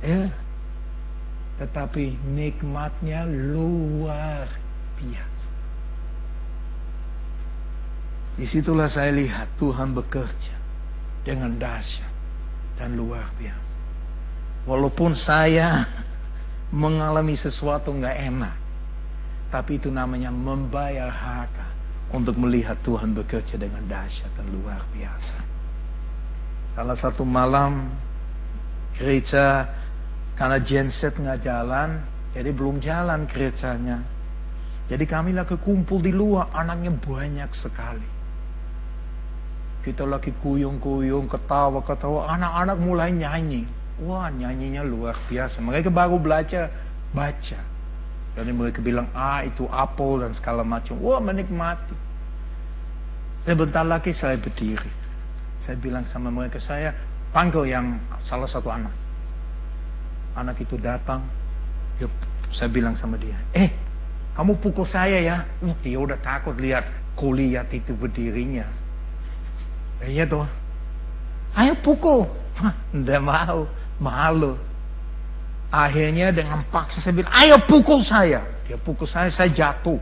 Ya. 0.00 0.32
Tetapi 1.60 2.16
nikmatnya 2.32 3.28
luar 3.28 4.48
biasa. 4.96 5.50
Di 8.40 8.48
situlah 8.48 8.88
saya 8.88 9.12
lihat 9.12 9.60
Tuhan 9.60 9.92
bekerja 9.92 10.56
dengan 11.28 11.60
dahsyat 11.60 12.08
dan 12.80 12.96
luar 12.96 13.28
biasa. 13.36 13.72
Walaupun 14.64 15.12
saya 15.12 15.84
mengalami 16.72 17.36
sesuatu 17.36 17.92
nggak 17.92 18.16
enak, 18.32 18.56
tapi 19.52 19.76
itu 19.76 19.92
namanya 19.92 20.32
membayar 20.32 21.12
harga 21.12 21.71
untuk 22.12 22.36
melihat 22.36 22.76
Tuhan 22.84 23.16
bekerja 23.16 23.56
dengan 23.56 23.82
dahsyat 23.88 24.28
dan 24.36 24.46
luar 24.52 24.84
biasa. 24.92 25.38
Salah 26.76 26.96
satu 26.96 27.24
malam 27.24 27.88
gereja 28.96 29.68
karena 30.36 30.60
genset 30.60 31.16
nggak 31.16 31.44
jalan, 31.44 32.00
jadi 32.36 32.52
belum 32.52 32.80
jalan 32.80 33.24
gerejanya. 33.28 34.00
Jadi 34.92 35.04
kami 35.08 35.32
lagi 35.32 35.56
kumpul 35.56 36.04
di 36.04 36.12
luar, 36.12 36.52
anaknya 36.52 36.92
banyak 36.92 37.48
sekali. 37.56 38.08
Kita 39.82 40.04
lagi 40.04 40.30
kuyung-kuyung, 40.44 41.26
ketawa-ketawa, 41.32 42.28
anak-anak 42.38 42.76
mulai 42.78 43.10
nyanyi. 43.10 43.64
Wah 44.04 44.28
nyanyinya 44.30 44.84
luar 44.84 45.16
biasa. 45.26 45.58
Mereka 45.64 45.88
baru 45.88 46.20
belajar 46.20 46.70
baca. 47.16 47.71
Dan 48.32 48.48
mereka 48.56 48.80
bilang, 48.80 49.08
ah 49.12 49.44
itu 49.44 49.68
apel 49.68 50.24
dan 50.24 50.32
segala 50.32 50.64
macam. 50.64 50.96
Wah 51.04 51.20
menikmati. 51.20 51.94
Sebentar 53.44 53.84
lagi 53.84 54.14
saya 54.14 54.40
berdiri. 54.40 54.88
Saya 55.60 55.76
bilang 55.76 56.08
sama 56.08 56.32
mereka, 56.32 56.56
saya 56.56 56.96
panggil 57.30 57.68
yang 57.68 58.00
salah 58.24 58.48
satu 58.48 58.72
anak. 58.72 58.94
Anak 60.32 60.56
itu 60.64 60.80
datang. 60.80 61.20
Yuk, 62.00 62.10
saya 62.48 62.72
bilang 62.72 62.96
sama 62.96 63.20
dia, 63.20 63.36
eh 63.52 63.68
kamu 64.32 64.56
pukul 64.64 64.88
saya 64.88 65.20
ya. 65.20 65.36
Uh, 65.60 65.76
dia 65.84 66.00
udah 66.00 66.16
takut 66.24 66.56
lihat 66.56 66.88
kuliah 67.12 67.64
itu 67.68 67.92
berdirinya. 67.92 68.64
Eh, 70.00 70.16
iya 70.16 70.24
tuh. 70.24 70.48
Ayo 71.52 71.76
pukul. 71.84 72.24
Tidak 72.96 73.20
mau. 73.20 73.68
Malu. 74.00 74.56
Akhirnya 75.72 76.28
dengan 76.36 76.60
paksa 76.68 77.00
saya 77.00 77.16
bilang, 77.16 77.32
ayo 77.32 77.56
pukul 77.64 78.04
saya. 78.04 78.44
Dia 78.68 78.76
pukul 78.76 79.08
saya, 79.08 79.32
saya 79.32 79.48
jatuh. 79.48 79.96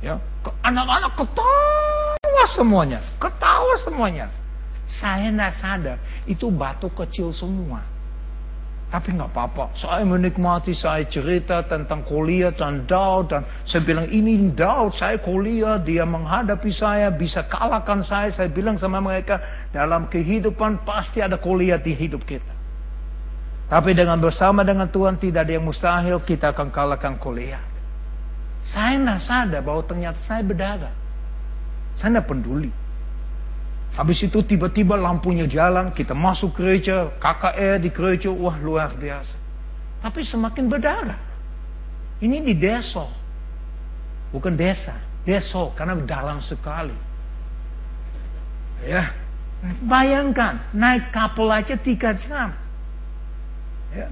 Ya, 0.00 0.16
anak-anak 0.64 1.12
ketawa 1.12 2.44
semuanya, 2.48 2.98
ketawa 3.20 3.76
semuanya. 3.76 4.26
Saya 4.88 5.28
tidak 5.28 5.52
sadar, 5.52 5.96
itu 6.24 6.48
batu 6.48 6.88
kecil 6.88 7.36
semua. 7.36 7.84
Tapi 8.88 9.12
nggak 9.16 9.32
apa-apa. 9.32 9.72
Saya 9.72 10.04
menikmati, 10.04 10.76
saya 10.76 11.04
cerita 11.08 11.64
tentang 11.64 12.04
kuliah 12.04 12.52
dan 12.52 12.84
Daud. 12.84 13.32
Dan 13.32 13.48
saya 13.64 13.80
bilang, 13.84 14.04
ini 14.12 14.52
Daud, 14.52 14.92
saya 14.92 15.16
kuliah, 15.16 15.80
dia 15.80 16.04
menghadapi 16.04 16.68
saya, 16.68 17.08
bisa 17.08 17.44
kalahkan 17.44 18.04
saya. 18.04 18.28
Saya 18.28 18.52
bilang 18.52 18.76
sama 18.76 19.00
mereka, 19.00 19.40
dalam 19.72 20.12
kehidupan 20.12 20.84
pasti 20.84 21.24
ada 21.24 21.40
kuliah 21.40 21.80
di 21.80 21.96
hidup 21.96 22.28
kita. 22.28 22.61
Tapi 23.72 23.96
dengan 23.96 24.20
bersama 24.20 24.60
dengan 24.68 24.84
Tuhan 24.84 25.16
tidak 25.16 25.48
ada 25.48 25.56
yang 25.56 25.64
mustahil 25.64 26.20
kita 26.20 26.52
akan 26.52 26.68
kalahkan 26.68 27.16
kuliah. 27.16 27.64
Saya 28.60 29.00
tidak 29.00 29.20
sadar 29.24 29.64
bahwa 29.64 29.80
ternyata 29.80 30.20
saya 30.20 30.44
berdarah. 30.44 30.92
Saya 31.96 32.20
tidak 32.20 32.28
peduli. 32.28 32.68
Habis 33.96 34.28
itu 34.28 34.44
tiba-tiba 34.44 34.92
lampunya 35.00 35.48
jalan, 35.48 35.88
kita 35.88 36.12
masuk 36.12 36.52
gereja, 36.52 37.16
KKR 37.16 37.80
di 37.80 37.88
gereja, 37.88 38.28
wah 38.28 38.60
luar 38.60 38.92
biasa. 38.92 39.40
Tapi 40.04 40.20
semakin 40.20 40.68
berdarah. 40.68 41.20
Ini 42.20 42.44
di 42.44 42.52
desa. 42.52 43.08
Bukan 44.36 44.52
desa, 44.52 45.00
desa 45.24 45.72
karena 45.72 45.96
dalam 46.04 46.44
sekali. 46.44 46.96
Ya, 48.84 49.16
bayangkan 49.88 50.60
naik 50.76 51.08
kapal 51.08 51.48
aja 51.48 51.80
tiga 51.80 52.12
jam. 52.12 52.61
Ya. 53.92 54.08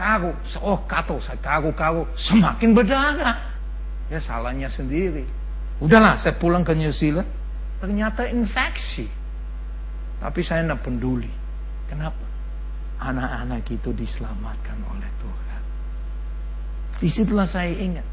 Kagu, 0.00 0.32
oh 0.64 0.80
kata 0.88 1.20
saya 1.20 1.36
kagu-kagu, 1.40 2.08
semakin 2.16 2.72
berdarah. 2.72 3.36
Ya 4.08 4.20
salahnya 4.20 4.72
sendiri. 4.72 5.28
Udahlah, 5.80 6.16
saya 6.16 6.36
pulang 6.36 6.64
ke 6.64 6.72
New 6.76 6.92
Zealand. 6.92 7.28
Ternyata 7.80 8.28
infeksi. 8.28 9.08
Tapi 10.20 10.40
saya 10.44 10.64
tidak 10.64 10.84
peduli. 10.84 11.32
Kenapa? 11.88 12.24
Anak-anak 13.00 13.64
itu 13.72 13.96
diselamatkan 13.96 14.76
oleh 14.92 15.08
Tuhan. 15.24 15.62
Di 17.00 17.08
situlah 17.08 17.48
saya 17.48 17.72
ingat. 17.72 18.04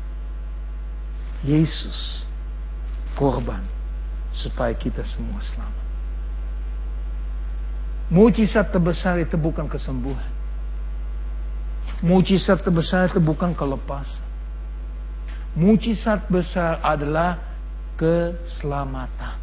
Yesus 1.44 2.24
korban 3.20 3.62
supaya 4.32 4.72
kita 4.78 5.04
semua 5.04 5.44
selamat. 5.44 5.86
Mujizat 8.08 8.72
terbesar 8.72 9.20
itu 9.20 9.36
bukan 9.36 9.68
kesembuhan. 9.68 10.37
Mujizat 12.06 12.62
terbesar 12.62 13.10
itu 13.10 13.18
bukan 13.18 13.58
kelepasan. 13.58 14.22
Mujizat 15.58 16.30
besar 16.30 16.78
adalah 16.86 17.42
keselamatan. 17.98 19.34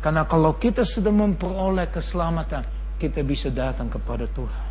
Karena 0.00 0.24
kalau 0.24 0.56
kita 0.56 0.82
sudah 0.88 1.12
memperoleh 1.12 1.92
keselamatan, 1.92 2.64
kita 2.96 3.20
bisa 3.20 3.52
datang 3.52 3.92
kepada 3.92 4.24
Tuhan. 4.32 4.68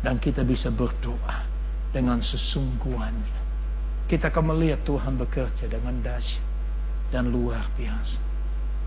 Dan 0.00 0.16
kita 0.16 0.40
bisa 0.40 0.72
berdoa 0.72 1.44
dengan 1.92 2.24
sesungguhnya. 2.24 3.38
Kita 4.08 4.32
akan 4.32 4.56
melihat 4.56 4.80
Tuhan 4.88 5.20
bekerja 5.20 5.68
dengan 5.68 6.00
dahsyat 6.00 6.42
dan 7.12 7.28
luar 7.28 7.62
biasa. 7.76 8.18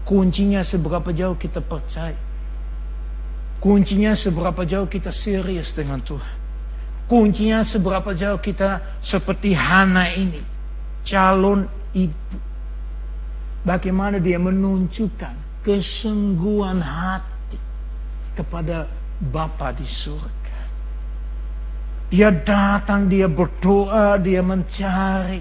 Kuncinya 0.04 0.66
seberapa 0.66 1.14
jauh 1.16 1.38
kita 1.38 1.64
percaya. 1.64 2.18
Kuncinya 3.64 4.12
seberapa 4.18 4.68
jauh 4.68 4.90
kita 4.90 5.16
serius 5.16 5.72
dengan 5.72 6.04
Tuhan. 6.04 6.43
Kuncinya 7.04 7.68
seberapa 7.68 8.16
jauh 8.16 8.40
kita 8.40 8.80
seperti 9.04 9.52
Hana 9.52 10.08
ini. 10.16 10.40
Calon 11.04 11.68
ibu. 11.92 12.38
Bagaimana 13.64 14.20
dia 14.20 14.40
menunjukkan 14.40 15.64
kesungguhan 15.64 16.80
hati 16.80 17.60
kepada 18.36 18.88
Bapa 19.24 19.72
di 19.76 19.88
surga. 19.88 20.60
Dia 22.12 22.30
datang, 22.32 23.08
dia 23.08 23.28
berdoa, 23.28 24.20
dia 24.20 24.44
mencari, 24.44 25.40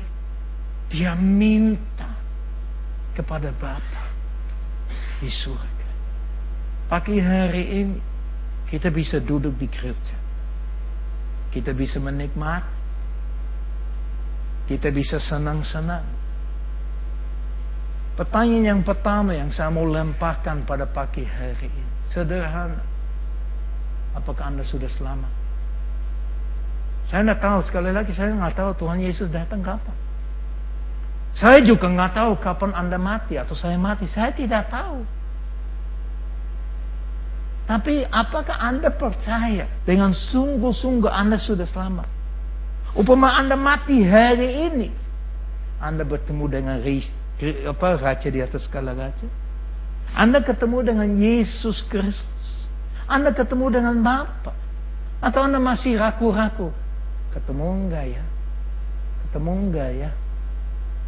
dia 0.91 1.15
minta 1.19 2.11
kepada 3.15 3.51
Bapa 3.55 4.03
di 5.19 5.31
surga. 5.31 5.91
Pagi 6.91 7.19
hari 7.19 7.65
ini 7.87 7.99
kita 8.71 8.91
bisa 8.91 9.19
duduk 9.19 9.59
di 9.59 9.67
gereja 9.67 10.22
kita 11.53 11.77
bisa 11.77 12.01
menikmati. 12.01 12.81
Kita 14.73 14.89
bisa 14.89 15.21
senang-senang. 15.21 16.07
Pertanyaan 18.17 18.65
yang 18.65 18.81
pertama 18.81 19.37
yang 19.37 19.53
saya 19.53 19.69
mau 19.69 19.85
lemparkan 19.85 20.65
pada 20.65 20.89
pagi 20.89 21.25
hari 21.29 21.69
ini. 21.69 21.85
Sederhana. 22.09 22.81
Apakah 24.17 24.53
Anda 24.53 24.65
sudah 24.65 24.89
selamat? 24.89 25.33
Saya 27.09 27.25
tidak 27.25 27.41
tahu, 27.41 27.59
sekali 27.65 27.91
lagi 27.93 28.13
saya 28.17 28.33
tidak 28.33 28.55
tahu 28.57 28.71
Tuhan 28.85 28.99
Yesus 29.01 29.29
datang 29.29 29.61
kapan. 29.61 29.97
Saya 31.33 31.65
juga 31.65 31.89
nggak 31.89 32.13
tahu 32.13 32.33
kapan 32.41 32.73
Anda 32.77 33.01
mati 33.01 33.41
atau 33.41 33.57
saya 33.57 33.81
mati. 33.81 34.05
Saya 34.05 34.33
tidak 34.33 34.69
tahu. 34.69 35.05
Tapi 37.63 38.03
apakah 38.11 38.59
Anda 38.59 38.91
percaya 38.91 39.71
dengan 39.87 40.11
sungguh-sungguh 40.11 41.09
Anda 41.09 41.39
sudah 41.39 41.67
selamat? 41.67 42.09
Upama 42.93 43.33
Anda 43.39 43.57
mati 43.57 44.03
hari 44.05 44.69
ini, 44.69 44.89
Anda 45.79 46.03
bertemu 46.03 46.45
dengan 46.51 46.77
apa, 47.71 47.87
raja 47.99 48.29
di 48.29 48.39
atas 48.43 48.67
skala 48.69 48.93
raja. 48.93 49.27
Anda 50.13 50.45
ketemu 50.45 50.79
dengan 50.85 51.09
Yesus 51.17 51.81
Kristus. 51.87 52.69
Anda 53.09 53.33
ketemu 53.33 53.81
dengan 53.81 53.97
Bapa. 54.05 54.53
Atau 55.23 55.47
Anda 55.47 55.63
masih 55.63 55.97
ragu-ragu. 55.97 56.75
Ketemu 57.33 57.67
enggak 57.87 58.07
ya? 58.13 58.25
Ketemu 59.27 59.53
enggak 59.57 59.91
ya? 59.97 60.11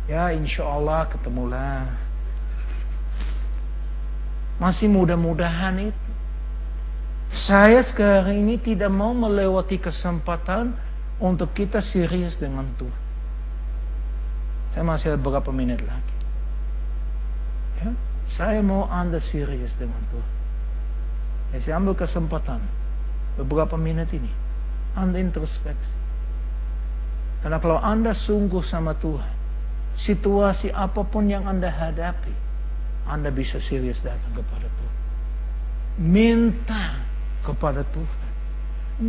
Ya 0.09 0.23
insya 0.33 0.65
Allah 0.65 1.05
ketemulah. 1.11 1.85
Masih 4.63 4.89
mudah-mudahan 4.89 5.93
itu. 5.93 6.04
Saya 7.35 7.83
sekarang 7.83 8.47
ini 8.47 8.63
tidak 8.63 8.95
mau 8.95 9.11
melewati 9.11 9.83
kesempatan 9.83 10.71
untuk 11.19 11.51
kita 11.51 11.83
serius 11.83 12.39
dengan 12.39 12.71
Tuhan. 12.79 13.03
Saya 14.71 14.87
masih 14.87 15.07
ada 15.15 15.19
beberapa 15.19 15.51
menit 15.51 15.83
lagi. 15.83 16.15
Ya, 17.83 17.91
saya 18.31 18.63
mau 18.63 18.87
Anda 18.87 19.19
serius 19.19 19.75
dengan 19.75 19.99
Tuhan. 20.15 20.33
Ya, 21.51 21.59
saya 21.59 21.75
ambil 21.83 21.99
kesempatan 21.99 22.63
beberapa 23.35 23.75
menit 23.75 24.15
ini. 24.15 24.31
Anda 24.95 25.19
introspeksi. 25.19 25.95
Karena 27.43 27.59
kalau 27.59 27.83
Anda 27.83 28.15
sungguh 28.15 28.63
sama 28.63 28.95
Tuhan, 29.03 29.35
situasi 29.99 30.71
apa 30.71 31.03
pun 31.03 31.27
yang 31.27 31.51
Anda 31.51 31.67
hadapi, 31.67 32.31
Anda 33.11 33.35
bisa 33.35 33.59
serius 33.59 34.07
datang 34.07 34.39
kepada 34.39 34.71
Tuhan. 34.71 34.95
Minta 35.99 37.14
kepada 37.45 37.85
Tuhan. 37.93 38.23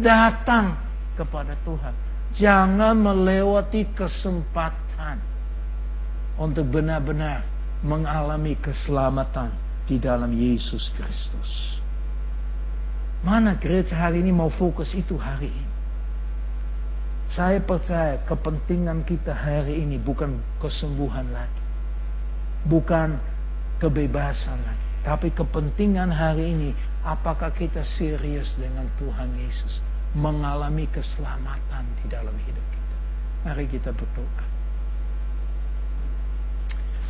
Datang 0.03 0.75
kepada 1.15 1.55
Tuhan. 1.63 1.93
Jangan 2.35 2.99
melewati 2.99 3.87
kesempatan 3.95 5.23
untuk 6.35 6.67
benar-benar 6.67 7.47
mengalami 7.79 8.59
keselamatan 8.59 9.53
di 9.87 9.95
dalam 9.95 10.35
Yesus 10.35 10.91
Kristus. 10.99 11.79
Mana 13.23 13.55
gereja 13.57 13.95
hari 13.95 14.21
ini 14.21 14.35
mau 14.35 14.51
fokus 14.51 14.91
itu 14.93 15.15
hari 15.15 15.49
ini? 15.49 15.73
Saya 17.25 17.57
percaya 17.57 18.21
kepentingan 18.29 19.01
kita 19.01 19.33
hari 19.33 19.81
ini 19.81 19.97
bukan 19.97 20.37
kesembuhan 20.61 21.25
lagi. 21.33 21.63
Bukan 22.69 23.17
kebebasan 23.81 24.61
lagi. 24.61 24.85
Tapi 25.05 25.33
kepentingan 25.33 26.13
hari 26.13 26.53
ini 26.53 26.69
Apakah 27.05 27.53
kita 27.53 27.85
serius 27.85 28.57
dengan 28.57 28.89
Tuhan 28.97 29.37
Yesus? 29.37 29.77
Mengalami 30.17 30.89
keselamatan 30.89 31.85
di 32.01 32.09
dalam 32.09 32.33
hidup 32.33 32.65
kita. 32.73 32.95
Mari 33.45 33.65
kita 33.69 33.93
berdoa. 33.93 34.43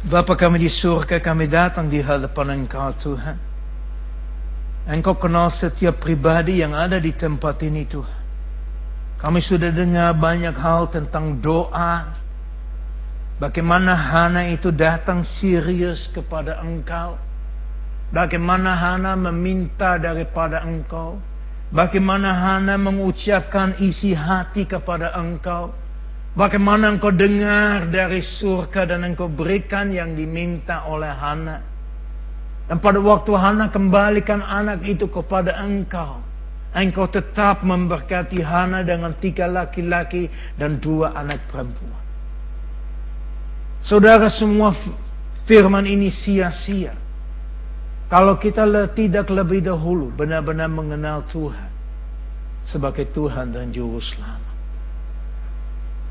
Bapa 0.05 0.35
kami 0.35 0.61
di 0.61 0.69
surga, 0.69 1.23
kami 1.23 1.47
datang 1.47 1.87
di 1.87 2.03
hadapan 2.03 2.67
Engkau 2.67 2.91
Tuhan. 2.99 3.39
Engkau 4.85 5.15
kenal 5.17 5.49
setiap 5.49 5.97
pribadi 5.97 6.59
yang 6.59 6.75
ada 6.75 6.99
di 6.99 7.15
tempat 7.15 7.63
ini 7.63 7.87
Tuhan. 7.87 8.21
Kami 9.15 9.39
sudah 9.39 9.71
dengar 9.71 10.11
banyak 10.13 10.53
hal 10.53 10.91
tentang 10.91 11.39
doa. 11.39 12.19
Bagaimana 13.39 13.95
Hana 13.95 14.45
itu 14.51 14.69
datang 14.75 15.23
serius 15.23 16.05
kepada 16.11 16.59
Engkau 16.61 17.17
Bagaimana 18.13 18.77
Hana 18.77 19.17
meminta 19.17 19.97
daripada 19.97 20.61
engkau. 20.61 21.17
Bagaimana 21.73 22.29
Hana 22.33 22.77
mengucapkan 22.77 23.73
isi 23.81 24.13
hati 24.13 24.69
kepada 24.69 25.15
engkau. 25.17 25.73
Bagaimana 26.35 26.91
engkau 26.91 27.15
dengar 27.15 27.87
dari 27.89 28.19
surga 28.19 28.91
dan 28.91 29.07
engkau 29.07 29.31
berikan 29.31 29.89
yang 29.89 30.13
diminta 30.13 30.85
oleh 30.85 31.09
Hana. 31.09 31.63
Dan 32.65 32.77
pada 32.81 32.99
waktu 33.01 33.31
Hana 33.33 33.71
kembalikan 33.71 34.43
anak 34.43 34.85
itu 34.85 35.07
kepada 35.09 35.57
engkau. 35.63 36.21
Engkau 36.75 37.07
tetap 37.07 37.63
memberkati 37.63 38.43
Hana 38.43 38.83
dengan 38.83 39.15
tiga 39.15 39.47
laki-laki 39.47 40.27
dan 40.59 40.77
dua 40.83 41.15
anak 41.15 41.39
perempuan. 41.47 42.03
Saudara 43.85 44.27
semua 44.33 44.73
firman 45.47 45.85
ini 45.85 46.09
sia-sia. 46.09 47.04
Kalau 48.05 48.37
kita 48.37 48.69
tidak 48.93 49.33
lebih 49.33 49.65
dahulu 49.65 50.13
benar-benar 50.13 50.69
mengenal 50.69 51.25
Tuhan 51.25 51.73
sebagai 52.65 53.09
Tuhan 53.09 53.53
dan 53.53 53.73
Juru 53.73 53.97
Selamat. 54.01 54.53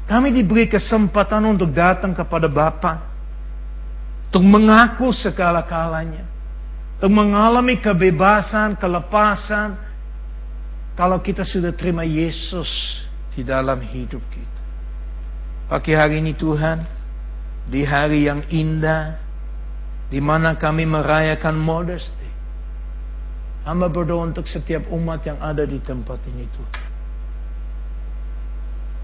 Kami 0.05 0.35
diberi 0.35 0.69
kesempatan 0.69 1.57
untuk 1.57 1.73
datang 1.73 2.13
kepada 2.13 2.45
Bapa, 2.45 3.01
untuk 4.29 4.45
mengaku 4.45 5.15
segala 5.15 5.65
kalanya, 5.65 6.29
untuk 6.99 7.13
mengalami 7.15 7.81
kebebasan, 7.81 8.77
kelepasan, 8.77 9.81
kalau 10.93 11.19
kita 11.25 11.43
sudah 11.43 11.73
terima 11.73 12.05
Yesus 12.05 13.01
di 13.33 13.43
dalam 13.43 13.81
hidup 13.81 14.21
kita. 14.29 14.63
Pagi 15.73 15.97
hari 15.97 16.21
ini 16.21 16.37
Tuhan, 16.37 16.85
di 17.65 17.81
hari 17.81 18.29
yang 18.29 18.45
indah, 18.53 19.24
di 20.15 20.23
mana 20.23 20.55
kami 20.55 20.87
merayakan 20.87 21.59
modesty. 21.59 22.31
Hamba 23.67 23.91
berdoa 23.91 24.31
untuk 24.31 24.47
setiap 24.47 24.87
umat 24.95 25.27
yang 25.27 25.43
ada 25.43 25.67
di 25.67 25.83
tempat 25.83 26.23
ini 26.31 26.47
Tuhan. 26.55 26.87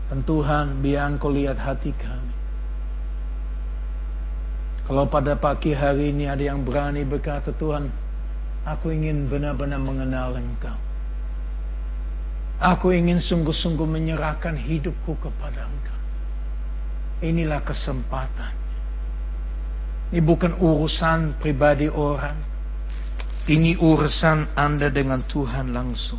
Dan 0.07 0.19
Tuhan 0.23 0.67
biar 0.79 1.11
Engkau 1.11 1.35
lihat 1.35 1.59
hati 1.59 1.91
kami. 1.99 2.35
Kalau 4.87 5.11
pada 5.11 5.35
pagi 5.35 5.75
hari 5.75 6.15
ini 6.15 6.31
ada 6.31 6.47
yang 6.47 6.63
berani 6.63 7.03
berkata 7.03 7.51
Tuhan, 7.59 7.91
aku 8.63 8.95
ingin 8.95 9.27
benar-benar 9.27 9.83
mengenal 9.83 10.39
Engkau. 10.39 10.79
Aku 12.63 12.95
ingin 12.95 13.19
sungguh-sungguh 13.19 13.87
menyerahkan 13.99 14.55
hidupku 14.55 15.19
kepada 15.19 15.67
Engkau. 15.67 15.99
Inilah 17.27 17.67
kesempatan 17.67 18.60
ini 20.11 20.19
bukan 20.19 20.59
urusan 20.59 21.39
pribadi 21.39 21.87
orang. 21.87 22.35
Ini 23.47 23.79
urusan 23.79 24.59
Anda 24.59 24.91
dengan 24.91 25.23
Tuhan 25.23 25.71
langsung. 25.71 26.19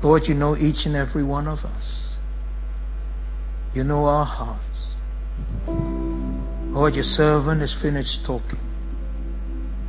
Lord, 0.00 0.30
you 0.30 0.38
know 0.38 0.54
each 0.56 0.86
and 0.86 0.96
every 0.96 1.26
one 1.26 1.50
of 1.50 1.66
us. 1.66 2.16
You 3.74 3.82
know 3.82 4.06
our 4.06 4.24
hearts. 4.24 4.96
Lord, 6.70 6.94
your 6.94 7.04
servant 7.04 7.60
is 7.60 7.74
finished 7.74 8.22
talking. 8.22 8.62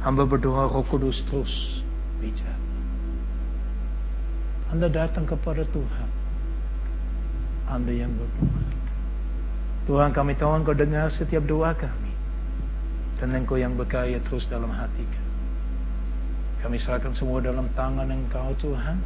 Hamba 0.02 0.26
berdoa 0.26 0.74
roh 0.74 0.84
kudus 0.84 1.22
terus. 1.30 1.86
Anda 4.74 4.90
datang 4.90 5.30
kepada 5.30 5.62
Tuhan. 5.70 6.10
Anda 7.70 7.94
yang 7.94 8.18
berdoa. 8.18 8.71
Tuhan 9.90 10.14
kami 10.14 10.38
tahu 10.38 10.62
Engkau 10.62 10.78
dengar 10.78 11.10
setiap 11.10 11.42
doa 11.50 11.74
kami. 11.74 12.14
Dan 13.18 13.34
Engkau 13.34 13.58
yang 13.58 13.74
berkaya 13.74 14.22
terus 14.22 14.46
dalam 14.46 14.70
hati 14.70 15.02
kami. 15.02 15.32
Kami 16.62 16.78
serahkan 16.78 17.10
semua 17.10 17.42
dalam 17.42 17.66
tangan 17.74 18.06
Engkau 18.06 18.54
Tuhan. 18.62 19.02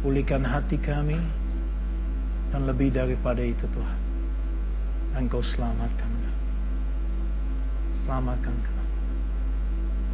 Pulihkan 0.00 0.40
hati 0.40 0.80
kami. 0.80 1.20
Dan 2.50 2.64
lebih 2.64 2.88
daripada 2.88 3.44
itu 3.44 3.68
Tuhan. 3.68 4.00
Engkau 5.20 5.44
selamatkan 5.44 6.08
kami. 6.08 6.36
Selamatkan 8.04 8.56
kami. 8.56 8.84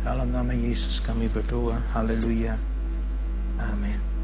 Dalam 0.03 0.29
nama 0.35 0.51
Yesus 0.51 0.99
kami 1.03 1.31
berdoa. 1.31 1.79
Haleluya. 1.95 2.59
Amin. 3.63 4.16